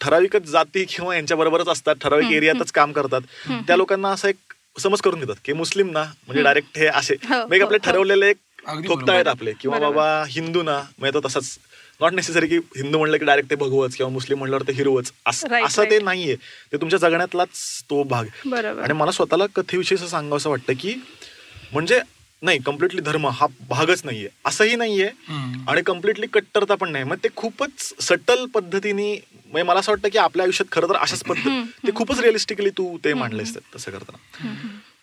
ठराविकच 0.00 0.42
जाती 0.42 0.84
किंवा 0.84 1.14
यांच्या 1.14 1.36
बरोबरच 1.36 1.68
असतात 1.68 1.94
ठराविक 2.00 2.32
एरियातच 2.32 2.72
काम 2.72 2.92
करतात 2.92 3.20
त्या 3.66 3.76
लोकांना 3.76 4.08
असं 4.08 4.28
एक 4.28 4.54
समज 4.80 5.00
करून 5.00 5.20
घेतात 5.20 5.36
की 5.44 5.52
मुस्लिम 5.52 5.90
ना 5.90 6.02
म्हणजे 6.02 6.42
डायरेक्ट 6.42 6.78
हे 6.78 6.86
असे. 6.86 7.14
हो, 7.14 7.34
म्हणजे 7.36 7.64
आपले 7.64 7.76
हो, 7.76 7.86
हो. 7.86 7.90
ठरवलेले 7.92 8.28
एक 8.30 8.36
अगदी 8.66 8.88
ठोकता 8.88 9.12
आहेत 9.12 9.26
आपले 9.26 9.52
किंवा. 9.60 9.78
बाबा 9.78 10.24
हिंदू 10.28 10.62
ना 10.62 10.80
म्हणजे 10.98 11.14
तो 11.14 11.26
तसाच. 11.28 11.58
नॉट 12.00 12.12
नेसेसरी 12.12 12.46
की 12.46 12.56
हिंदू 12.76 12.98
म्हणलं 12.98 13.16
की 13.16 13.24
डायरेक्ट 13.24 13.50
ते 13.50 13.54
भगवच 13.56 13.94
किंवा 13.96 14.10
मुस्लिम 14.12 14.38
म्हणल्यावर 14.38 14.66
ते 14.68 14.72
हिरोच. 14.72 15.12
असं 15.26 15.84
ते. 15.90 15.98
नाहीये. 15.98 16.34
ते 16.72 16.76
तुमच्या 16.76 16.98
जगण्यातलाच 16.98 17.48
तो 17.90 18.02
भाग. 18.02 18.24
बरोबर. 18.46 18.82
आणि 18.82 18.92
मला 18.92 19.10
स्वतःला 19.10 19.46
कथेविषयी 19.54 19.96
असं 19.98 20.06
सांगावं 20.06 20.36
असं 20.36 20.50
वाटतं 20.50 20.72
की 20.80 20.94
म्हणजे 21.72 22.00
नाही 22.42 22.58
कम्प्लिटली 22.58 23.00
धर्म 23.00 23.26
हा 23.26 23.46
भागच 23.68 24.02
नाहीये. 24.04 24.28
असंही 24.46 24.76
नाहीये. 24.76 25.08
आणि 25.68 25.82
कम्प्लिटली 25.82 26.26
कट्टरता 26.26 26.74
पण 26.74 26.90
नाही. 26.92 27.04
मग 27.04 27.16
ते 27.24 27.28
खूपच 27.36 27.92
सटल 28.00 28.44
पद्धतीने 28.46 29.12
म्हणजे 29.46 29.62
मला 29.62 29.80
असं 29.80 29.92
वाटतं 29.92 30.08
की 30.08 30.18
आपल्या 30.18 30.44
आयुष्यात 30.44 30.72
खरं 30.72 30.88
तर 30.88 30.96
अशाच 30.96 31.22
पद्धत 31.24 31.86
ते 31.86 31.92
खूपच 31.94 32.20
रिअलिस्टिकली 32.20 32.70
तू 32.70 32.96
ते 33.04 33.12
मांडलेस 33.14 33.56
तसं 33.76 33.90
करताना. 33.90 34.46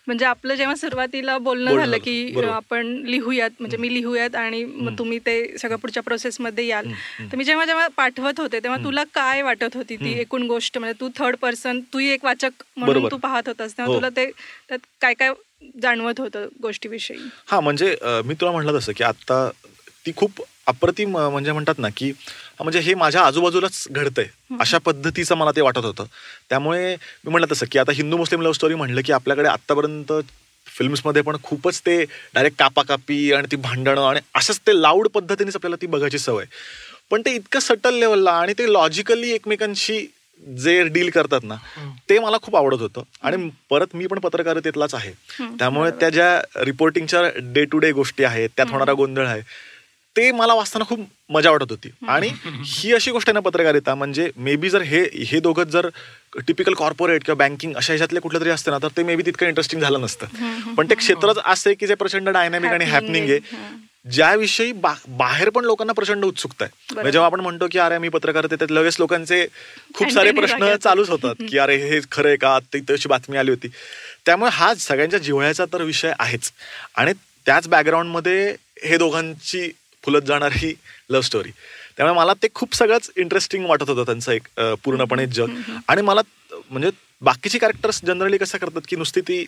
म्हणजे 0.06 0.24
आपलं 0.24 0.54
जेव्हा 0.54 0.74
सुरुवातीला 0.76 1.36
बोलणं 1.38 1.76
झालं 1.76 1.96
की. 1.98 2.42
आपण 2.44 2.86
लिहूयात 3.06 3.50
म्हणजे 3.58 3.76
मी 3.76 3.92
लिहूयात 3.94 4.34
आणि 4.36 4.62
मग 4.64 4.98
तुम्ही 4.98 5.18
ते 5.18 5.56
सगळं 5.58 5.76
पुढच्या 5.76 6.02
प्रोसेसमध्ये 6.02 6.66
याल. 6.66 6.90
तर 7.22 7.36
मी 7.36 7.44
जेव्हा 7.44 7.64
जेव्हा 7.66 7.86
पाठवत 7.96 8.40
होते 8.40 8.60
तेव्हा 8.60 8.78
तुला 8.84 9.04
काय 9.14 9.42
वाटत 9.42 9.76
होती 9.76 9.96
ती 9.96 10.12
एकूण 10.20 10.46
गोष्ट? 10.46 10.78
म्हणजे 10.78 11.00
तू 11.00 11.08
थर्ड 11.16 11.36
पर्सन 11.36 11.80
तूही 11.92 12.10
एक 12.10 12.24
वाचक 12.24 12.62
म्हणून. 12.76 13.08
तू 13.10 13.16
पाहत 13.16 13.48
होतास 13.48 13.76
तेव्हा 13.78 13.86
हो. 13.86 13.96
तुला 13.96 14.08
ते 14.16 14.30
त्यात 14.68 14.86
काय 15.00 15.14
काय 15.14 15.32
जाणवत 15.82 16.20
होतं 16.20 16.46
गोष्टीविषयी. 16.62 17.18
हा 17.46 17.60
म्हणजे 17.60 17.94
मी 18.24 18.34
तुला 18.34 18.50
म्हटलं 18.52 18.78
तसं 18.78 18.92
की 18.96 19.04
आता 19.04 19.48
ती 20.06 20.12
खूप 20.16 20.42
अप्रतिम 20.66 21.16
म्हणजे 21.18 21.52
म्हणतात 21.52 21.78
ना 21.78 21.88
की 21.96 22.10
म्हणजे 22.60 22.80
हे 22.80 22.94
माझ्या 22.94 23.22
आजूबाजूलाच 23.22 23.84
घडतंय 23.90 24.26
अशा 24.60 24.78
पद्धतीचं 24.78 25.34
मला 25.36 25.50
ते 25.56 25.60
वाटत 25.60 25.84
होतं. 25.84 26.04
त्यामुळे 26.50 26.94
मी 26.94 27.30
म्हटलं 27.30 27.52
तसं 27.52 27.66
की 27.72 27.78
आता 27.78 27.92
हिंदू 27.94 28.16
मुस्लिम 28.16 28.42
लव्ह 28.42 28.54
स्टोरी 28.54 28.74
म्हणलं 28.74 29.00
की 29.04 29.12
आपल्याकडे 29.12 29.48
आत्तापर्यंत 29.48 30.12
फिल्म्समध्ये 30.66 31.22
पण 31.22 31.36
खूपच 31.42 31.80
ते 31.86 32.02
डायरेक्ट 32.34 32.58
कापाकापी 32.58 33.32
आणि 33.32 33.46
ती 33.50 33.56
भांडणं 33.56 34.02
आणि 34.02 34.20
असंच 34.34 34.60
ते 34.66 34.80
लाऊड 34.82 35.08
पद्धतीनेच 35.08 35.56
आपल्याला 35.56 35.76
ती 35.82 35.86
बघायची 35.86 36.18
सवय. 36.18 36.44
पण 37.10 37.22
ते 37.26 37.34
इतकं 37.34 37.60
सटल 37.60 37.94
लेवलला 37.94 38.32
आणि 38.32 38.52
ते 38.58 38.72
लॉजिकली 38.72 39.30
एकमेकांशी 39.32 40.06
जे 40.42 40.82
डील 40.84 41.10
करतात 41.10 41.44
ना 41.44 41.56
ते 42.08 42.18
मला 42.18 42.36
खूप 42.42 42.56
आवडत 42.56 42.80
होतं. 42.80 43.02
आणि 43.22 43.48
परत 43.70 43.94
मी 43.94 44.06
पण 44.06 44.18
पत्रकारितेतलाच 44.18 44.94
आहे. 44.94 45.12
त्यामुळे 45.58 45.90
त्या 46.00 46.10
ज्या 46.10 46.40
रिपोर्टिंगच्या 46.64 47.22
डे 47.52 47.64
टू 47.64 47.78
डे 47.78 47.92
गोष्टी 47.92 48.24
आहेत 48.24 48.48
त्यात 48.56 48.70
होणारा 48.70 48.92
गोंधळ 48.92 49.26
आहे 49.26 49.40
ते 50.16 50.30
मला 50.32 50.54
वाचताना 50.54 50.84
खूप 50.88 51.00
मजा 51.30 51.50
वाटत 51.50 51.70
होती. 51.70 51.90
आणि 52.08 52.28
ही 52.66 52.92
अशी 52.94 53.10
गोष्ट 53.10 53.28
आहे 53.28 53.34
ना 53.34 53.40
पत्रकारिता 53.40 53.94
म्हणजे 53.94 54.30
मे 54.36 54.56
बी 54.56 54.70
जर 54.70 54.82
हे 54.82 55.02
हे 55.28 55.40
दोघं 55.40 55.64
जर 55.70 55.88
टिपिकल 56.46 56.74
कॉर्पोरेट 56.74 57.24
किंवा 57.24 57.46
बँकिंग 57.46 57.74
अशा 57.76 57.92
ह्याच्यातले 57.92 58.20
कुठले 58.20 58.40
तरी 58.40 58.50
असते 58.50 58.70
ना 58.70 58.78
तर 58.78 58.88
ते 58.96 59.02
मे 59.02 59.16
बी 59.16 59.22
तितकं 59.26 59.46
इंटरेस्टिंग 59.46 59.82
झालं 59.82 60.00
नसतं. 60.00 60.26
पण 60.76 60.90
ते 60.90 60.94
क्षेत्रच 60.94 61.38
असं 61.44 61.70
आहे 61.70 61.74
की 61.74 61.86
जे 61.86 61.94
प्रचंड 61.94 62.28
डायनॅमिक 62.28 62.70
आणि 62.70 62.84
हॅपनिंग 62.84 63.30
आहे. 63.30 63.38
ज्याविषयी 64.04 64.72
बा- 64.72 64.96
बाहेर 65.08 65.48
पण 65.50 65.64
लोकांना 65.64 65.92
प्रचंड 65.92 66.24
उत्सुकता 66.24 66.64
आहे. 66.64 66.94
म्हणजे 66.94 67.12
जेव्हा 67.12 67.26
आपण 67.26 67.40
म्हणतो 67.40 67.66
की 67.72 67.78
अरे 67.78 67.98
मी 67.98 68.08
पत्रकारिता 68.08 68.56
त्यात 68.56 68.72
लगेच 68.72 68.96
लोकांचे 68.98 69.46
खूप 69.94 70.10
सारे 70.12 70.30
प्रश्न. 70.30 70.74
चालूच 70.76 71.08
होतात 71.10 71.34
की 71.50 71.58
अरे 71.58 71.76
हे 71.76 72.00
खरं 72.12 72.28
आहे 72.28 72.36
का? 72.36 72.58
ते 72.74 72.80
तशी 72.90 73.08
बातमी 73.08 73.36
आली 73.36 73.50
होती. 73.50 73.68
त्यामुळे 74.26 74.50
हा 74.54 74.74
सगळ्यांच्या 74.74 75.18
जिव्हाळ्याचा 75.18 75.64
तर 75.72 75.82
विषय 75.82 76.12
आहेच. 76.18 76.52
आणि 76.96 77.12
त्याच 77.46 77.68
बॅकग्राऊंडमध्ये 77.68 78.54
हे 78.82 78.96
दोघांची 78.98 79.70
फुलत 80.04 80.22
जाणारी 80.22 80.74
लव्ह 81.10 81.22
स्टोरी 81.22 81.50
त्यामुळे 81.96 82.14
मला 82.16 82.32
ते 82.34 82.48
खूप 82.54 82.74
सगळंच 82.74 83.10
इंटरेस्टिंग 83.16 83.64
वाटत 83.66 83.88
होतं 83.88 84.04
त्यांचं 84.04 84.32
एक 84.32 84.48
पूर्णपणे 84.84 85.26
जग. 85.26 85.50
आणि 85.88 86.02
मला 86.02 86.20
म्हणजे 86.70 86.90
बाकीची 87.22 87.58
कॅरेक्टर्स 87.58 88.00
जनरली 88.04 88.38
कसं 88.38 88.58
करतात 88.58 88.82
की 88.88 88.96
नुसती 88.96 89.20
ती 89.20 89.44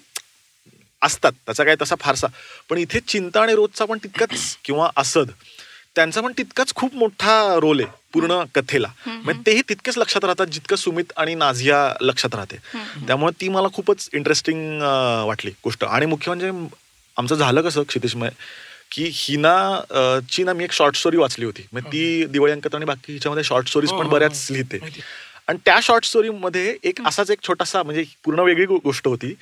असतात. 1.02 1.32
त्याचा 1.46 1.64
काय 1.64 1.76
तसा 1.82 1.94
फारसा. 2.00 2.26
पण 2.68 2.78
इथे 2.78 3.00
चिंता 3.00 3.42
आणि 3.42 3.54
रोजचा 3.54 3.84
पण 3.84 3.98
तितकाच 4.04 4.56
किंवा 4.64 4.88
असद 4.96 5.30
त्यांचा 5.96 6.20
पण 6.20 6.32
तितकाच 6.38 6.72
खूप 6.74 6.94
मोठा 6.94 7.34
रोल 7.60 7.80
आहे 7.80 7.88
पूर्ण 8.12 8.42
कथेला. 8.54 8.88
म्हणजे 9.06 9.42
तेही 9.46 9.62
तितकेच 9.68 9.98
लक्षात 9.98 10.24
राहतात 10.24 10.46
जितकं 10.46 10.76
सुमित 10.76 11.12
आणि 11.16 11.34
नाझिया 11.34 11.78
लक्षात 12.00 12.34
राहते. 12.34 12.56
त्यामुळे 13.06 13.32
ती 13.40 13.48
मला 13.48 13.68
खूपच 13.74 14.08
इंटरेस्टिंग 14.12 14.80
वाटली 15.26 15.50
गोष्ट. 15.64 15.84
आणि 15.84 16.06
मुख्य 16.06 16.30
म्हणजे 16.34 16.50
आमचं 17.16 17.34
झालं 17.34 17.60
कसं 17.62 17.82
क्षितिशमय 17.82 18.30
की 18.92 19.08
हिना 19.12 20.20
ची 20.30 20.44
ना 20.44 20.52
मी 20.52 20.64
एक 20.64 20.72
शॉर्ट 20.72 20.96
स्टोरी 20.96 21.16
वाचली 21.16 21.44
होती. 21.44 21.66
मग 21.72 21.86
ती 21.92 22.24
दिवाळी 22.24 22.52
अंकत 22.52 22.74
आणि 22.74 22.84
बाकी 22.84 23.12
ह्याच्यामध्ये 23.12 23.44
शॉर्ट 23.44 23.68
स्टोरीज 23.68 23.90
हो, 23.90 23.98
पण 23.98 24.06
हो, 24.06 24.12
बऱ्याच 24.12 24.46
हो. 24.48 24.54
लिहिते. 24.54 24.78
आणि 25.48 25.58
त्या 25.64 25.78
शॉर्ट 25.82 26.04
स्टोरीमध्ये 26.04 26.76
एक 26.84 27.00
असाच 27.06 27.30
एक 27.30 27.38
छोटासा 27.46 27.82
म्हणजे 27.82 28.04
पूर्ण 28.24 28.40
वेगळी 28.40 28.66
गोष्ट 28.66 29.08
होती. 29.08 29.34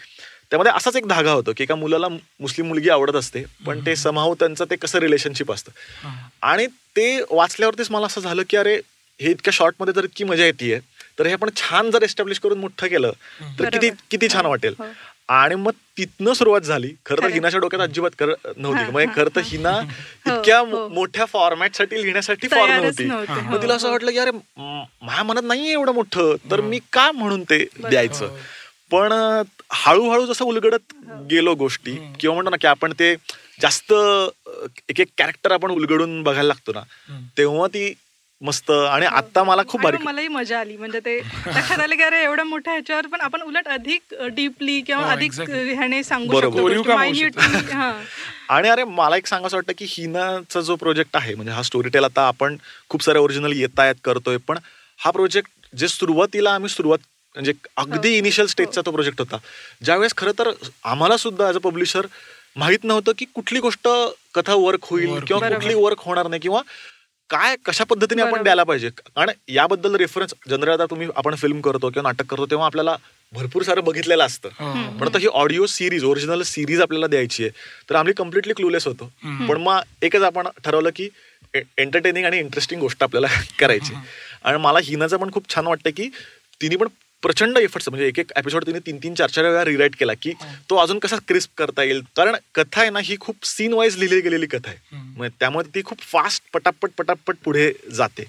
त्यामध्ये 0.51 0.73
असाच 0.73 0.97
एक 0.97 1.07
धागा 1.07 1.33
होतो 1.33 1.53
की 1.57 1.63
एका 1.63 1.75
मुलाला 1.75 2.09
मुस्लिम 2.09 2.67
मुलगी 2.69 2.89
आवडत 2.89 3.17
असते 3.17 3.45
पण 3.67 3.81
ते 3.87 3.97
समाव 3.97 4.35
त्यांचं 4.35 4.65
ते 4.65 4.77
कसं 4.77 4.99
रिलेशनशिप 4.99 5.53
असतं. 5.53 6.09
आणि 6.43 6.67
ते 6.97 7.21
वाचल्यावरतीच 7.31 7.91
मला 7.91 8.07
असं 8.07 8.21
झालं 8.21 8.43
की 8.51 8.57
अरे 8.57 8.75
हे 9.21 9.31
इतक्या 9.31 9.53
शॉर्टमध्ये 9.53 9.95
जर 9.95 10.05
इतकी 10.05 10.25
मजा 10.25 10.45
येते 10.45 10.79
तर 11.19 11.27
हे 11.27 11.33
आपण 11.33 11.49
छान 11.57 11.91
जर 11.91 12.03
एस्टॅब्लिश 12.03 12.39
करून 12.39 12.59
मोठं 12.59 12.87
केलं 12.87 13.13
तर 13.59 13.69
किती. 13.69 13.91
किती 14.11 14.29
छान 14.29 14.47
वाटेल. 14.47 14.75
हो. 14.79 14.85
आणि 15.29 15.55
मग 15.55 15.71
तिथनं 15.99 16.33
सुरुवात 16.33 16.61
झाली. 16.61 16.89
खरं 17.07 17.23
तर. 17.23 17.29
हिनाच्या 17.33 17.61
डोक्यात 17.61 17.83
अजिबात 17.83 18.11
कर 18.19 18.33
नव्हती. 18.57 18.91
म्हणजे 18.91 19.13
खरं 19.17 19.29
तर. 19.37 19.41
हिना 19.45 19.71
हो, 20.27 20.31
इतक्या 20.31 20.59
हो. 20.59 20.89
मोठ्या 20.89 21.25
फॉर्मॅटसाठी 21.25 21.97
लिहिण्यासाठी 21.97 22.49
फॉर 22.49 22.69
तयारच 22.69 23.01
नव्हती. 23.01 23.41
मग 23.43 23.63
तिला 23.63 23.75
असं. 23.75 23.91
वाटलं 23.91 24.11
की 24.11 24.19
अरे 24.19 24.31
माझ्या 24.57 25.23
मनात 25.23 25.43
नाहीये 25.43 25.73
एवढं 25.73 25.93
मोठं 25.93 26.35
तर 26.51 26.61
मी 26.61 26.79
का 26.93 27.11
म्हणून 27.13 27.43
ते 27.43 27.65
द्यायचं? 27.81 28.37
पण 28.95 29.13
हळूहळू 29.75 30.27
जसं 30.27 30.45
उलगडत 30.45 30.93
गेलो 31.31 31.55
गोष्टी 31.55 31.97
किंवा 32.21 32.35
म्हणतो 32.35 32.51
ना 32.51 32.57
की 32.57 32.67
आपण 32.67 32.93
ते 32.93 33.15
जास्त 33.61 33.93
एक 34.91 35.01
एक 35.01 35.09
कॅरेक्टर 35.19 35.53
आपण 35.53 35.71
उलगडून 35.71 36.23
बघायला 36.23 36.47
लागतो 36.49 36.73
ना 36.73 36.81
तेव्हा 37.39 37.67
ती 37.67 37.93
मस्त. 38.43 38.71
आणि 38.71 39.07
आता 39.07 39.43
मला 39.45 39.63
खूप 39.69 39.83
भारी 39.83 39.97
मलाही 39.97 40.29
मजा 40.29 40.59
आली. 40.61 40.77
म्हणजे 40.77 41.01
ते 41.01 41.17
लक्षात 41.47 41.79
आलं 41.79 41.97
की 41.97 42.03
अरे 42.03 42.23
एवढ्या 42.23 42.45
मोठ्या 42.45 42.73
ह्याच्यावर 42.73 43.07
पण 43.07 43.21
आपण 43.21 43.43
उलट 43.43 43.69
अधिक 43.69 44.15
डीपली 44.33 44.81
किंवा 44.81 45.05
हो, 45.05 45.11
अधिक. 45.11 45.41
ह्याने 45.41 46.03
सांगू 46.03 46.41
शकतो. 46.41 47.73
हा. 47.73 47.93
आणि 48.49 48.69
अरे 48.69 48.85
मला 48.85 49.17
एक 49.17 49.27
सांगायचं 49.27 49.57
वाटतं 49.57 49.73
की 49.79 49.87
हिनाचा 49.89 50.61
जो 50.61 50.77
प्रोजेक्ट 50.77 51.17
आहे 51.17 51.35
म्हणजे 51.35 51.53
हा 51.53 51.63
स्टोरी 51.63 51.89
टेल 51.89 52.05
आता 52.05 52.27
आपण 52.29 52.57
खूप 52.89 53.03
सारे 53.03 53.19
ओरिजिनल 53.19 53.53
येत 53.53 53.81
आहेत 53.81 53.95
करतोय 54.05 54.37
पण 54.37 54.59
हा 55.01 55.11
प्रोजेक्ट 55.11 55.51
जे 55.73 55.89
सुरुवातीला 55.89 56.51
आम्ही 56.51 56.69
सुरुवात 56.69 56.99
म्हणजे 57.35 57.53
अगदी 57.77 58.09
हो. 58.09 58.15
इनिशियल 58.15 58.47
स्टेजचा 58.47 58.81
तो 58.87 58.91
प्रोजेक्ट 58.91 59.21
होता. 59.21 59.39
ज्यावेळेस 59.83 60.15
खरं 60.17 60.33
तर 60.39 60.51
आम्हाला 60.85 61.17
सुद्धा 61.17 61.47
ॲज 61.47 61.57
अ 61.57 61.61
पब्लिशर 61.61 62.07
माहीत 62.57 62.85
नव्हतं 62.85 63.13
की 63.19 63.25
कुठली 63.35 63.61
गोष्ट 63.61 63.89
कथा 64.35 64.55
वर्क 64.55 64.85
होईल 64.85 65.19
किंवा. 65.21 65.49
कुठली 65.49 65.75
वर्क 65.75 66.01
होणार 66.01 66.29
नाही 66.29 66.41
किंवा 66.41 66.61
काय 67.31 67.57
कशा 67.67 67.85
पद्धतीने 67.85 68.23
आपण. 68.23 68.43
द्यायला 68.43 68.63
पाहिजे. 68.65 68.89
कारण 68.89 69.31
याबद्दल 69.49 69.95
रेफरन्स 69.97 70.35
जनरल 70.49 70.73
आता 70.73 70.87
तुम्ही 70.87 71.09
आपण 71.17 71.35
फिल्म 71.35 71.61
करतो 71.61 71.91
किंवा 71.91 72.09
नाटक 72.11 72.27
करतो 72.27 72.47
तेव्हा 72.47 72.67
आपल्याला 72.67 72.97
भरपूर 73.33 73.63
सारं 73.63 73.85
बघितलेलं 73.85 74.25
असतं. 74.25 74.49
हो. 74.61 74.99
पण 74.99 75.09
आता 75.09 75.19
ही 75.19 75.27
ऑडिओ 75.27 75.67
सिरीज 75.67 76.05
ओरिजिनल 76.05 76.43
सिरीज 76.43 76.81
आपल्याला 76.81 77.07
द्यायची 77.07 77.45
आहे 77.45 77.53
तर 77.91 77.95
आम्ही 77.95 78.13
कम्प्लिटली 78.13 78.53
क्लूलेस 78.53 78.87
होतो. 78.87 79.11
पण 79.49 79.61
मग 79.61 79.81
एकच 80.03 80.23
आपण 80.23 80.49
ठरवलं 80.65 80.91
की 80.97 81.09
एंटरटेनिंग 81.55 82.25
आणि 82.25 82.39
इंटरेस्टिंग 82.39 82.81
गोष्ट 82.81 83.03
आपल्याला 83.03 83.27
करायची 83.59 83.95
आणि 84.45 84.59
मला 84.59 84.79
हिनाचं 84.83 85.17
पण 85.17 85.31
खूप 85.31 85.55
छान 85.55 85.67
वाटतं 85.67 85.91
की 85.91 86.09
तिने 86.61 86.77
पण 86.77 86.89
प्रचंड 87.25 87.59
एफर्ट्स 87.59 87.89
म्हणजे 87.89 88.07
एक 88.07 88.19
एक 88.19 88.33
एपिसोड 88.37 88.67
तिने 88.67 88.79
तीन 88.79 88.99
तीन 89.03 89.15
चार 89.15 89.31
चार 89.31 89.45
वेळा 89.45 89.65
रिराईट 89.65 89.95
केला 89.97 90.13
की 90.23 90.33
तो 90.71 90.77
अजून 90.77 90.99
कसा 90.99 91.17
क्रिस्प 91.29 91.51
करता 91.59 91.83
येईल. 91.83 92.01
कारण 92.17 92.37
कथा 92.55 92.81
आहे 92.81 92.91
ना 92.91 93.01
ही 93.05 93.17
खूप 93.21 93.47
सीन 93.47 93.73
वाईज 93.73 93.97
लिहिली 93.99 94.21
गेलेली 94.21 94.47
कथा 94.47 94.69
आहे. 94.69 94.97
म्हणजे 94.97 95.37
त्यामुळे 95.41 95.75
ती 95.75 95.83
खूप 95.85 96.01
फास्ट 96.03 96.43
पटापट 96.53 96.91
पटापट 96.99 97.37
पुढे 97.45 97.71
जाते. 97.93 98.25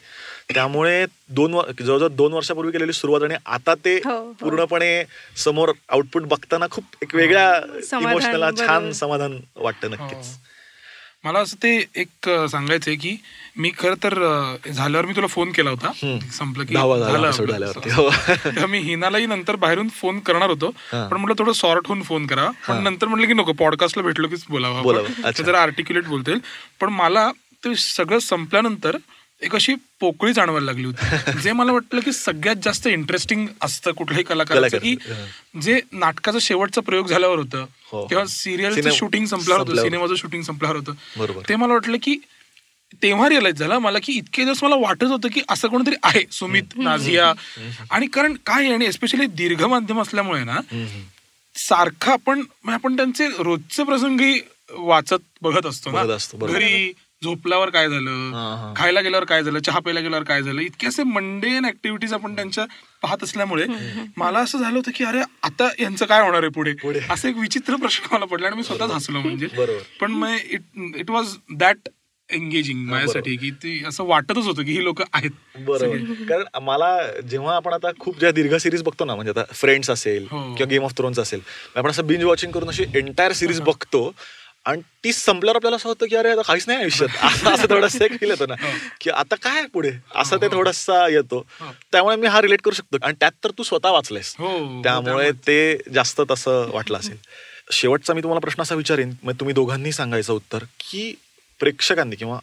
त्यामुळे 0.53 1.05
दोन 1.29 1.51
जवळजवळ 1.51 2.07
दोन 2.07 2.33
वर्षापूर्वी 2.33 2.71
केलेली 2.71 2.93
सुरुवात 2.93 3.23
आणि 3.23 3.35
आता 3.45 3.73
ते 3.75 3.95
हो, 3.95 4.11
हो. 4.11 4.31
पूर्णपणे 4.31 5.03
समोर 5.43 5.71
आउटपुट 5.89 6.23
बघताना 6.23 6.65
खूप 6.71 6.95
एक 7.01 7.15
वेगळ्या 7.15 7.51
इमोशनल 7.99 8.49
छान. 8.57 8.91
समाधान 8.91 9.39
वाटतं 9.55 9.91
नक्कीच. 9.91 10.17
हो. 10.17 10.54
मला 11.25 11.39
असं 11.39 11.57
ते 11.63 11.69
एक 11.95 12.29
सांगायचंय 12.49 12.95
की 12.95 13.15
मी 13.57 13.71
खरं 13.77 13.95
तर 14.03 14.13
झाल्यावर 14.71 15.05
मी 15.05 15.15
तुला 15.15 15.27
फोन 15.27 15.51
केला 15.51 15.69
होता. 15.69 15.91
संपलं 16.33 16.65
की 16.65 16.73
झाला 16.73 17.31
मी 18.65 18.79
हिनालाही 18.79 19.25
नंतर 19.25 19.55
बाहेरून 19.55 19.87
फोन 19.87 20.19
करणार 20.19 20.49
होतो. 20.49 20.69
पण 20.91 21.17
म्हटलं 21.17 21.33
थोडं 21.39 21.53
सॉर्ट 21.53 21.87
होऊन 21.87 22.01
फोन 22.01 22.27
करा. 22.27 22.49
पण 22.67 22.83
नंतर 22.83 23.07
म्हटलं 23.07 23.27
की 23.27 23.33
नको 23.33 23.53
पॉडकास्टला 23.53 24.03
भेटलो 24.03 24.27
की 24.27 24.35
बोलावं 24.49 24.81
जरा 25.43 25.61
आर्टिक्युलेट 25.61 26.07
बोलता 26.07 26.31
येईल 26.31 26.41
पण 26.81 26.89
मला 26.89 27.31
ते 27.63 27.75
सगळं 27.75 28.19
संपल्यानंतर 28.19 28.97
एक 29.41 29.55
अशी 29.55 29.73
पोकळी 29.99 30.33
जाणवायला 30.33 30.65
लागली 30.65 30.85
होती. 30.85 31.39
जे 31.43 31.51
मला 31.51 31.71
वाटलं 31.71 31.99
की 32.01 32.11
सगळ्यात 32.11 32.55
जास्त 32.63 32.87
इंटरेस्टिंग 32.87 33.47
असतं 33.61 33.91
कुठल्याही 33.91 34.23
कलाकाराचं 34.23 34.77
की 34.77 34.95
जे 35.61 35.79
नाटकाचा 35.93 36.37
शेवटचा 36.41 36.81
प्रयोग 36.81 37.07
झाल्यावर 37.07 37.37
होतं 37.37 37.65
हो. 37.91 38.05
किंवा 38.07 38.25
सिरियलचं 38.25 38.89
शूटिंग 38.91 39.25
संपल्यावर 39.25 39.61
होतं. 39.61 39.81
सिनेमाचं 39.81 40.15
शूटिंग 40.15 40.43
संपल्यावर 40.43 40.75
होतं. 40.77 40.93
ते 41.49 41.55
मला 41.55 41.73
वाटलं 41.73 41.97
की 42.01 42.17
तेव्हा 43.01 43.27
रिअलाइज 43.29 43.55
झालं 43.55 43.77
मला 43.77 43.99
की 44.03 44.13
इतके 44.13 44.43
दिवस 44.43 44.63
मला 44.63 44.75
वाटत 44.75 45.03
होतं 45.03 45.27
की 45.27 45.41
असं 45.49 45.67
कोणतरी 45.67 45.95
आहे 46.03 46.23
सुमित 46.31 46.77
नाझिया. 46.77 47.31
आणि 47.91 48.07
कारण 48.07 48.33
काय 48.45 48.63
आहे 48.63 48.73
आणि 48.73 48.85
एस्पेशली 48.85 49.25
दीर्घ 49.33 49.63
माध्यम 49.63 50.01
असल्यामुळे 50.01 50.43
ना 50.43 50.59
सारखं 51.55 52.11
आपण 52.11 52.39
म्हणजे 52.39 52.73
आपण 52.73 52.95
त्यांचे 52.95 53.27
रोजचे 53.39 53.83
प्रसंगी 53.83 54.39
वाचत 54.71 55.23
बघत 55.41 55.65
असतो 55.65 55.91
ना. 55.91 55.97
घरी 56.47 56.91
झोपल्यावर 57.25 57.69
काय. 57.69 57.87
झालं? 57.87 58.73
खायला 58.77 59.01
गेल्यावर 59.01 59.25
काय 59.25 59.43
झालं? 59.43 59.59
चहा 59.59 59.79
प्यायला 59.79 59.99
गेल्यावर 59.99 60.23
काय 60.25 60.41
झालं? 60.41 60.61
इतके 60.61 60.87
असे 60.87 61.03
मंडेन 61.05 61.65
ऍक्टिव्हिटीज 61.65 62.13
आपण 62.13 62.35
त्यांच्या 62.35 62.65
पाहत 63.03 63.23
असल्यामुळे 63.23 63.65
मला 64.17 64.39
असं 64.39 64.59
झालं 64.59 64.77
होतं 64.77 64.91
की 64.95 65.03
अरे 65.03 65.21
आता 65.43 65.69
यांचं 65.79 66.05
काय 66.05 66.21
होणार 66.21 66.41
आहे 66.41 66.51
पुढे. 66.51 66.99
असं 67.09 67.29
एक 67.29 67.37
विचित्र 67.37 67.75
प्रश्न 67.75 68.13
मला 68.13 68.25
पडला 68.25 68.47
आणि 68.47 68.55
मी 68.55 68.63
स्वतःच 68.63 68.91
हसलो 68.91 69.19
म्हणजे. 69.19 69.47
पण 70.01 70.11
मग 70.13 70.35
it 70.49 70.61
it 70.95 71.11
was 71.11 71.35
that 71.57 71.89
engaging 72.29 72.79
माझ्यासाठी 72.89 73.35
की 73.37 73.49
ती 73.63 73.81
असं 73.87 74.03
वाटतच 74.05 74.45
होतं 74.45 74.63
की 74.63 74.71
ही 74.71 74.83
लोक 74.83 75.01
आहेत. 75.03 75.31
बरोबर. 75.57 75.97
कारण 76.29 76.63
मला 76.63 76.95
जेव्हा 77.21 77.55
आपण 77.55 77.73
आता 77.73 77.91
खूप 77.99 78.19
ज्या 78.19 78.31
दीर्घ 78.31 78.55
सिरीज 78.55 78.83
बघतो 78.83 79.05
ना 79.05 79.15
म्हणजे 79.15 79.31
आता 79.31 79.43
फ्रेंड्स 79.53 79.89
असेल 79.89 80.25
हो. 80.31 80.41
किंवा 80.47 80.69
गेम 80.69 80.83
ऑफ 80.83 80.97
थ्रोन्स 80.97 81.19
असेल 81.19 81.41
आपण 81.75 81.89
असं 81.89 82.07
बिंज 82.07 82.23
वॉचिंग 82.23 82.51
करून 82.51 82.69
अशी 82.69 82.83
एंटायर 82.95 83.31
सिरीज 83.33 83.61
बघतो. 83.61 84.11
आणि 84.65 84.81
ती 85.03 85.13
संपल्यावर 85.13 85.55
आपल्याला 85.55 85.75
असं 85.75 85.89
होतं 85.89 86.05
की 86.05 86.15
अरे 86.15 86.31
आता 86.31 86.41
काहीच 86.41 86.63
नाही 86.67 86.79
आयुष्यात. 86.79 87.09
असं 87.23 87.49
असं 87.53 87.69
थोडंसं 87.69 88.05
एक 88.05 88.19
फील 88.19 88.29
येतो 88.29 88.45
ना 88.45 88.55
की 89.01 89.09
आता 89.09 89.35
काय 89.35 89.65
पुढे? 89.65 89.91
असं 90.15 90.37
ते 90.37 90.47
थोडंसं 90.47 91.07
येतो. 91.07 91.45
त्यामुळे 91.91 92.15
मी 92.15 92.27
हा 92.27 92.41
रिलेट 92.41 92.61
करू 92.61 92.73
शकतो. 92.73 92.97
आणि 93.03 93.13
त्यात 93.19 93.31
तर 93.43 93.51
तू 93.57 93.63
स्वतः 93.63 93.89
वाचलायस 93.89 94.35
हो, 94.39 94.81
त्यामुळे 94.83 95.31
ते 95.31 95.77
जास्त 95.93 96.21
तसं 96.31 96.69
वाटलं 96.73 96.97
असेल. 96.97 97.17
शेवटचा 97.71 98.13
मी 98.13 98.21
तुम्हाला 98.21 98.39
प्रश्न 98.39 98.61
असा 98.61 98.75
विचारेन 98.75 99.13
मग 99.23 99.33
तुम्ही 99.33 99.53
दोघांनी 99.53 99.91
सांगायचं 99.91 100.33
उत्तर 100.33 100.63
की 100.79 101.13
प्रेक्षकांनी 101.59 102.15
किंवा 102.15 102.39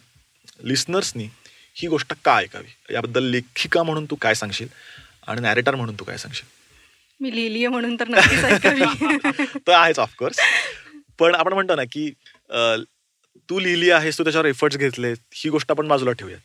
लिस्नर्सनी 0.63 1.29
ही 1.75 1.87
गोष्ट 1.87 2.13
का 2.25 2.35
ऐकावी? 2.37 2.93
याबद्दल 2.93 3.23
लेखिका 3.23 3.83
म्हणून 3.83 4.05
तू 4.05 4.15
काय 4.15 4.33
सांगशील? 4.33 4.67
आणि 5.27 5.41
नॅरेटर 5.41 5.75
म्हणून 5.75 5.95
तू 5.99 6.03
काय 6.03 6.17
सांगशील? 6.17 6.45
मी 7.19 7.35
लिहिलीये 7.35 7.67
म्हणून 7.67 7.95
तर 7.95 8.07
नक्कीच 8.07 8.43
ऐकावी. 8.43 8.83
तर 9.67 9.71
आहेच 9.71 9.99
ऑफकोर्स 9.99 10.39
पण 11.19 11.35
आपण 11.35 11.53
म्हणतो 11.53 11.75
ना 11.75 11.83
की 11.91 12.09
तू 13.49 13.59
लिहिली 13.59 13.89
आहेस 13.91 14.17
तू 14.17 14.23
त्याच्यावर 14.23 14.47
एफर्ट्स 14.47 14.77
घेतले 14.77 15.11
ही 15.35 15.49
गोष्ट 15.49 15.71
आपण 15.71 15.87
बाजूला 15.87 16.11
ठेवूया 16.11 16.37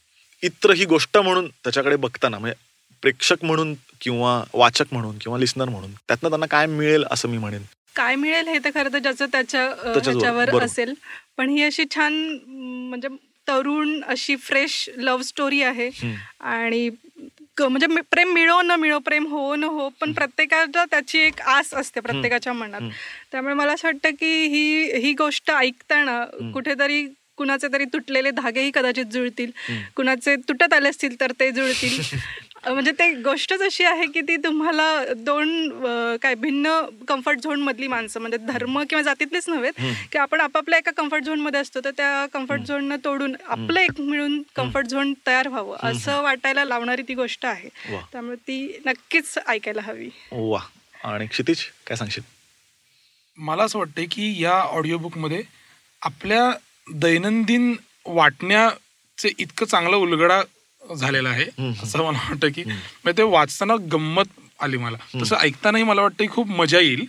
इतर 0.42 0.70
ही 0.70 0.84
गोष्ट 0.84 1.18
म्हणून 1.18 1.48
त्याच्याकडे 1.64 1.96
बघताना 1.96 2.38
म्हणजे 2.38 2.66
प्रेक्षक 3.02 3.44
म्हणून 3.44 3.74
किंवा 4.00 4.42
वाचक 4.54 4.84
म्हणून 4.92 5.18
किंवा 5.18 5.38
लिस्नर 5.38 5.68
म्हणून 5.68 5.92
त्यातनं 6.08 6.28
त्यांना 6.28 6.46
काय 6.46 6.66
मिळेल 6.66 7.04
असं 7.10 7.28
मी 7.28 7.38
म्हणेन? 7.38 7.62
काय 7.96 8.14
मिळेल 8.16 8.48
हे 8.48 8.58
तर 8.58 8.70
खरं 8.74 8.92
तर 8.92 8.98
ज्याचं 8.98 9.26
त्याच्या 9.32 9.64
अ, 9.66 9.74
त्याच्याच 9.84 10.06
ह्याच्यावर 10.06 10.46
बरोबर. 10.46 10.64
असेल. 10.64 10.94
पण 11.36 11.48
ही 11.48 11.62
अशी 11.62 11.84
छान 11.94 12.12
म्हणजे 12.46 13.08
तरुण 13.46 14.00
अशी 14.04 14.36
फ्रेश 14.36 14.88
लव्ह 14.96 15.22
स्टोरी 15.22 15.62
आहे. 15.62 15.88
आणि 16.40 16.88
क- 17.58 17.62
म्हणजे 17.62 18.00
प्रेम 18.10 18.32
मिळो 18.32 18.62
न 18.62 18.70
मिळो 18.70 18.98
प्रेम 18.98 19.26
हो 19.26 19.54
न 19.54 19.64
हो 19.64 19.88
पण 20.00 20.12
प्रत्येकाच्या 20.12 20.84
त्याची 20.84 21.18
एक 21.18 21.40
आस 21.40 21.74
असते 21.74 22.00
प्रत्येकाच्या 22.00 22.52
मनात. 22.52 22.80
त्यामुळे 23.32 23.54
मला 23.54 23.72
असं 23.72 23.88
वाटतं 23.88 24.10
की 24.10 24.46
ही 24.46 24.92
ही 24.98 25.12
गोष्ट 25.12 25.50
ऐकताना 25.50 26.24
कुठेतरी 26.52 27.06
कुणाचे 27.36 27.68
तरी 27.72 27.84
तुटलेले 27.84 28.30
धागेही 28.30 28.70
कदाचित 28.74 29.04
जुळतील. 29.04 29.50
कुणाचे 29.96 30.36
तुटत 30.36 30.72
आले 30.72 30.88
असतील 30.88 31.20
तर 31.20 31.32
ते 31.40 31.50
जुळतील. 31.50 31.98
म्हणजे 32.68 32.92
ते 32.92 33.10
गोष्टच 33.14 33.60
अशी 33.62 33.84
आहे 33.84 34.06
की 34.06 34.20
ती 34.20 34.36
तुम्हाला 34.36 34.86
दोन 35.16 36.16
काय 36.22 36.34
भिन्न 36.34 36.70
कम्फर्ट 37.08 37.40
झोन 37.40 37.60
मधली 37.60 37.86
माणसं 37.86 38.20
म्हणजे 38.20 38.36
धर्म 38.46 38.82
किंवा 38.82 39.02
जातीतलीच 39.02 39.48
नव्हेत 39.48 39.80
की 40.12 40.18
आपण 40.18 40.40
आपापल्या 40.40 40.78
एका 40.78 40.90
कम्फर्ट 40.90 41.24
झोनमध्ये 41.24 41.60
असतो 41.60 41.80
तर 41.84 41.90
त्या 41.90 42.26
कम्फर्ट 42.32 42.62
झोन 42.62 42.94
तोडून 43.04 43.34
आपलं 43.46 43.80
एक 43.80 44.00
मिळून 44.00 44.40
कम्फर्ट 44.56 44.86
झोन 44.86 45.12
तयार 45.26 45.48
व्हावं 45.48 45.76
असं 45.82 46.20
वाटायला 46.22 46.64
लावणारी 46.64 47.02
ती 47.02 47.14
गोष्ट 47.14 47.46
आहे. 47.46 47.68
त्यामुळे 48.12 48.36
ती 48.36 48.78
नक्कीच 48.86 49.38
ऐकायला 49.46 49.80
हवी. 49.82 50.08
वा. 50.32 50.60
आणि 51.04 51.26
क्षितिज 51.26 51.64
काय 51.86 51.96
सांगशील? 51.96 52.22
मला 53.38 53.64
असं 53.64 53.78
वाटतंय 53.78 54.04
की 54.10 54.34
या 54.42 54.52
ऑडिओ 54.52 54.98
बुकमध्ये 54.98 55.42
आपल्या 56.02 56.50
दैनंदिन 56.94 57.74
वाटण्याचे 58.06 59.30
इतकं 59.38 59.66
चांगलं 59.66 59.96
उलगडा 59.96 60.40
झालेला 60.96 61.28
आहे. 61.28 61.44
असं 61.82 61.98
मला 61.98 62.18
वाटतं 62.18 62.48
की 62.48 62.62
म्हणजे 62.64 63.16
ते 63.18 63.22
वाचताना 63.22 63.74
गंमत 63.92 64.38
आली 64.62 64.76
मला. 64.76 64.96
तसं 65.22 65.36
ऐकतानाही 65.36 65.84
मला 65.84 66.02
वाटतं 66.02 66.26
खूप 66.30 66.48
मजा 66.50 66.78
येईल. 66.78 67.04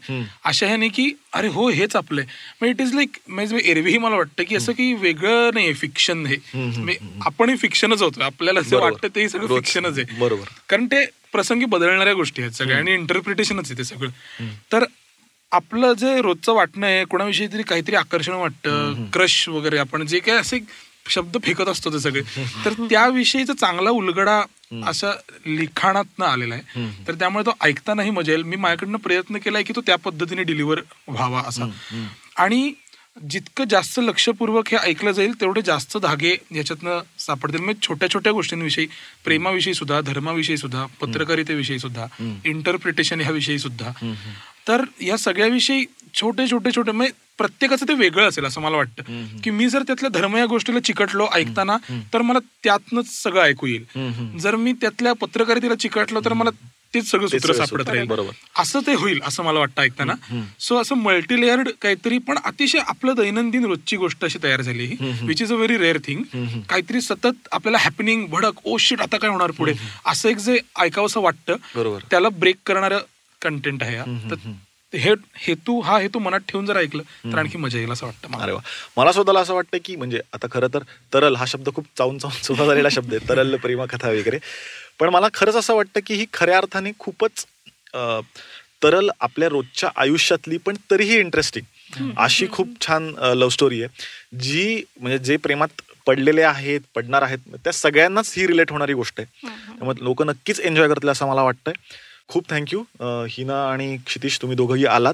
अशा 0.46 0.68
ह्याने 0.68 0.88
की 0.88 1.12
अरे 1.34 1.48
हो 1.48 1.68
हेच 1.70 1.96
आपलंय. 1.96 2.26
मग 2.62 2.68
इट 2.68 2.82
इज 2.82 2.94
लाईक 2.94 3.18
म्हणजे 3.28 3.60
एरवीही 3.64 3.98
मला 3.98 4.16
वाटतं 4.16 4.44
की 4.44 4.56
असं 4.56 4.72
की 4.72 4.94
वेगळं 4.94 5.50
नाही 5.54 5.74
फिक्शन 5.74 6.26
हे. 6.26 6.36
म्हणजे 6.54 6.98
आपणही 7.26 7.56
फिक्शनच 7.58 8.02
होतो 8.02 8.22
आपल्याला 8.22 8.62
जे 8.62 8.76
बरोबर. 8.76 8.92
वाटतं 8.92 9.16
ते 9.16 9.28
सगळं. 9.30 9.48
फिक्शनच 9.48 9.98
आहे. 10.00 10.18
बरोबर. 10.20 10.50
कारण 10.70 10.86
ते 10.86 11.06
प्रसंगी 11.32 11.66
बदलणाऱ्या 11.66 12.14
गोष्टी 12.14 12.42
आहेत 12.42 12.54
सगळ्या 12.54 12.78
आणि 12.78 12.94
इंटरप्रिटेशनच 12.94 13.72
आहे 13.72 13.78
ते 13.78 13.84
सगळं. 13.84 14.10
तर 14.72 14.84
आपलं 15.52 15.94
जे 15.94 16.22
रोजचं 16.22 16.54
वाटणं 16.54 16.86
आहे 16.88 17.04
कोणाविषयी 17.06 17.48
तरी 17.48 17.64
काहीतरी 17.64 17.96
आकर्षण 17.96 18.34
वाटतं 18.34 19.06
क्रश 19.14 19.48
वगैरे 19.50 19.78
आपण 19.78 20.06
जे 20.06 20.20
काही 20.20 20.38
असे 20.38 20.60
शब्द 21.10 21.38
फेकत 21.44 21.68
असतो 21.68 21.94
ते 21.94 22.00
सगळे. 22.00 22.22
तर 22.66 22.74
त्याविषयीचा 22.74 23.54
चांगला 23.54 23.90
उलगडा 23.90 24.42
अशा 24.86 25.12
लिखाणातनं 25.46 26.26
आलेला 26.26 26.56
आहे. 26.56 26.88
तर 27.08 27.14
त्यामुळे 27.14 27.46
तो 27.46 27.54
ऐकतानाही 27.62 28.10
मजा 28.10 28.32
येईल. 28.32 28.44
मी 28.44 28.56
माझ्याकडनं 28.56 28.98
प्रयत्न 28.98 29.38
केलाय 29.38 29.64
की 29.64 29.74
तो 29.76 29.82
त्या 29.82 29.96
पद्धतीने 29.96 30.44
डिलिव्हर 30.44 30.82
व्हावा 31.08 31.44
असा. 31.48 31.70
आणि 32.38 32.72
जितकं 33.30 33.64
जास्त 33.70 34.00
लक्षपूर्वक 34.04 34.68
हे 34.70 34.78
ऐकलं 34.78 35.12
जाईल 35.12 35.32
तेवढे 35.42 35.62
जास्त 35.62 35.98
धागे 35.98 36.36
याच्यातनं 36.56 37.00
सापडतील. 37.20 37.60
म्हणजे 37.60 37.88
छोट्या 37.88 38.10
छोट्या 38.10 38.32
गोष्टींविषयी 38.34 38.88
प्रेमाविषयी 39.26 39.74
सुद्धा 39.74 40.02
धर्माविषयी 40.02 40.58
सुद्धा 40.58 40.86
पत्रकारितेविषयी 41.02 41.80
सुद्धा 41.80 42.06
इंटरप्रिटेशन 42.46 43.22
ह्याविषयी 43.22 43.60
सुद्धा. 43.60 43.92
तर 44.68 44.84
या 45.02 45.18
सगळ्याविषयी 45.18 45.86
छोटे 46.14 46.48
छोटे 46.52 46.72
छोटे 46.76 46.92
म्हणजे 46.92 47.14
प्रत्येकाचं 47.40 47.88
ते 47.88 47.94
वेगळं 47.94 48.28
असेल 48.30 48.46
असं 48.46 48.62
मला 48.62 48.78
वाटतं. 48.78 49.26
की 49.44 49.50
मी 49.50 49.70
जर 49.70 49.84
त्यातल्या 49.84 50.10
धर्म 50.10 50.36
या 50.38 50.46
गोष्टीला 50.46 50.80
चिकटलो 50.80 51.28
ऐकताना 51.34 51.78
तर 52.14 52.22
मला 52.22 52.40
त्यातनंच 52.64 53.12
सगळं 53.14 53.42
ऐकू 53.42 53.68
येईल. 53.68 54.38
जर 54.40 54.56
मी 54.56 54.74
त्यातल्या 54.74 55.14
पत्रकारितेला 55.14 55.76
चिकटलो 55.76 56.20
तर 56.26 56.34
मला 56.34 56.50
तेच 56.94 57.10
सगळं 57.10 57.28
सूत्र 57.28 57.54
सापडत 57.54 57.90
राहील. 57.90 58.06
बरोबर. 58.08 58.32
असं 58.58 58.80
ते 58.86 58.94
होईल 58.94 59.20
असं 59.24 59.44
मला 59.44 59.60
वाटतं 59.60 59.82
ऐकताना. 59.82 60.14
सो 60.60 60.78
असं 60.82 60.96
मल्टीलेअर्ड 60.96 61.70
काहीतरी 61.82 62.18
पण 62.18 62.38
अतिशय 62.46 62.80
आपलं 62.80 63.16
दैनंदिन 63.16 63.66
रोजची 63.66 63.98
गोष्ट 63.98 64.24
अशी 64.26 64.40
तयार 64.44 64.62
झाली 64.62 64.88
which 65.02 65.42
is 65.42 65.52
a 65.52 65.56
very 65.56 65.78
rare 65.78 65.98
thing 65.98 66.24
काहीतरी 66.70 67.02
सतत 67.02 67.48
आपल्याला 67.52 67.78
हॅपनिंग 67.78 68.26
भडक 68.28 68.66
ओ 68.66 68.78
शिट 68.78 69.02
आता 69.02 69.18
काय 69.18 69.30
होणार 69.30 69.52
पुढे? 69.52 69.74
असं 70.06 70.30
एक 70.30 70.38
जे 70.38 70.58
ऐकावंसं 70.80 71.22
वाटतं. 71.22 71.56
त्याला 72.12 72.30
ब्रेक 72.30 72.56
करणारं 72.66 73.00
कंटेंट 73.42 73.84
आहे. 73.84 73.98
तर 74.32 74.36
हे 74.94 75.14
हेतू 75.38 75.80
हा 75.82 75.98
हेतू 76.00 76.20
मनात 76.20 76.40
ठेवून 76.48 76.66
जर 76.66 76.78
ऐकलं 76.78 77.04
तर 77.26 77.38
आणखी 77.38 77.58
मजा 77.58 77.78
येईल 77.78 77.92
असं 77.92 78.06
वाटतं 78.06 78.30
मला. 78.32 78.44
अरे 78.44 78.52
वा. 78.52 78.60
मला 78.98 79.12
स्वतःला 79.12 79.40
असं 79.40 79.54
वाटतं 79.54 79.78
की 79.86 79.96
म्हणजे 79.96 80.22
आता 80.34 80.48
खरं 80.52 80.68
तर 80.74 80.84
तरल 81.14 81.36
हा 81.36 81.46
शब्द 81.46 81.70
खूप 81.76 81.86
चावून 81.98 82.18
चावून 82.18 82.42
सुद्धा 82.44 82.66
झालेला 82.66 82.90
शब्द 82.92 83.14
आहे 83.14 83.28
तरल 83.30 83.56
प्रेमा 83.56 83.86
कथा 83.86 84.10
वगैरे. 84.10 84.40
पण 85.00 85.10
मला 85.10 85.28
खरंच 85.34 85.56
असं 85.56 85.76
वाटतं 85.76 86.00
की 86.06 86.14
ही 86.14 86.26
खऱ्या 86.34 86.58
अर्थाने 86.58 86.92
खूपच 87.00 87.46
तरल 88.84 89.10
आपल्या 89.20 89.50
रोजच्या 89.50 89.90
आयुष्यातली 89.96 90.58
पण 90.58 90.76
तरीही 90.92 91.18
इंटरेस्टिंग 91.20 92.12
अशी 92.18 92.48
खूप 92.52 92.70
छान 92.82 93.14
लव्ह 93.34 93.50
स्टोरी 93.52 93.82
आहे 93.84 94.38
जी 94.38 94.84
म्हणजे 95.00 95.18
जे 95.20 95.38
प्रेमात 95.38 95.82
पडलेले 96.08 96.42
आहेत 96.42 96.82
पडणार 96.96 97.22
आहेत 97.22 97.56
त्या 97.64 97.74
सगळ्यांनाच 97.74 98.34
ही 98.38 98.46
रिलेट 98.48 98.72
होणारी 98.72 98.94
गोष्ट 98.94 99.20
आहे. 99.20 99.48
त्यामुळे 99.70 100.04
लोक 100.04 100.22
नक्कीच 100.24 100.60
एन्जॉय 100.60 100.88
करतील 100.88 101.10
असं 101.10 101.28
मला 101.28 101.42
वाटतंय. 101.44 101.74
खूप 102.30 102.50
थँक्यू 102.50 102.84
हिना 103.30 103.64
आणि 103.72 103.96
क्षितिश 104.06 104.40
तुम्ही 104.42 104.56
दोघंही 104.58 104.86
आलात. 104.86 105.14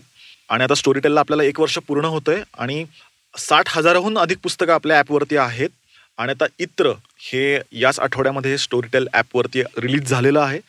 आणि 0.50 0.64
आता 0.64 0.76
स्टोरी 0.76 1.00
टेलला 1.00 1.20
आपल्याला 1.20 1.44
एक 1.44 1.60
वर्ष 1.60 1.78
पूर्ण 1.88 2.06
होतंय 2.06 2.42
आणि 2.58 2.86
साठ 3.34 3.70
हजाराहून 3.70 4.18
अधिक 4.18 4.38
पुस्तकं 4.44 4.74
आपल्या 4.74 4.98
ॲपवरती 4.98 5.38
आहेत. 5.38 5.70
आणि 6.18 6.32
आता 6.32 6.46
इत्र 6.60 6.92
हे 7.22 7.60
याच 7.80 8.00
आठवड्यामध्ये 8.00 8.58
स्टोरी 8.58 8.88
टेल 8.94 9.08
ॲपवरती 9.14 9.62
रिलीज 9.78 10.10
झालेलं 10.10 10.40
आहे. 10.40 10.60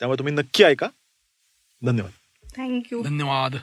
त्यामुळे 0.00 0.18
तुम्ही 0.18 0.34
नक्की 0.34 0.64
ऐका. 0.64 0.86
धन्यवाद. 1.82 2.12
थँक्यू 2.56 3.02
धन्यवाद. 3.02 3.56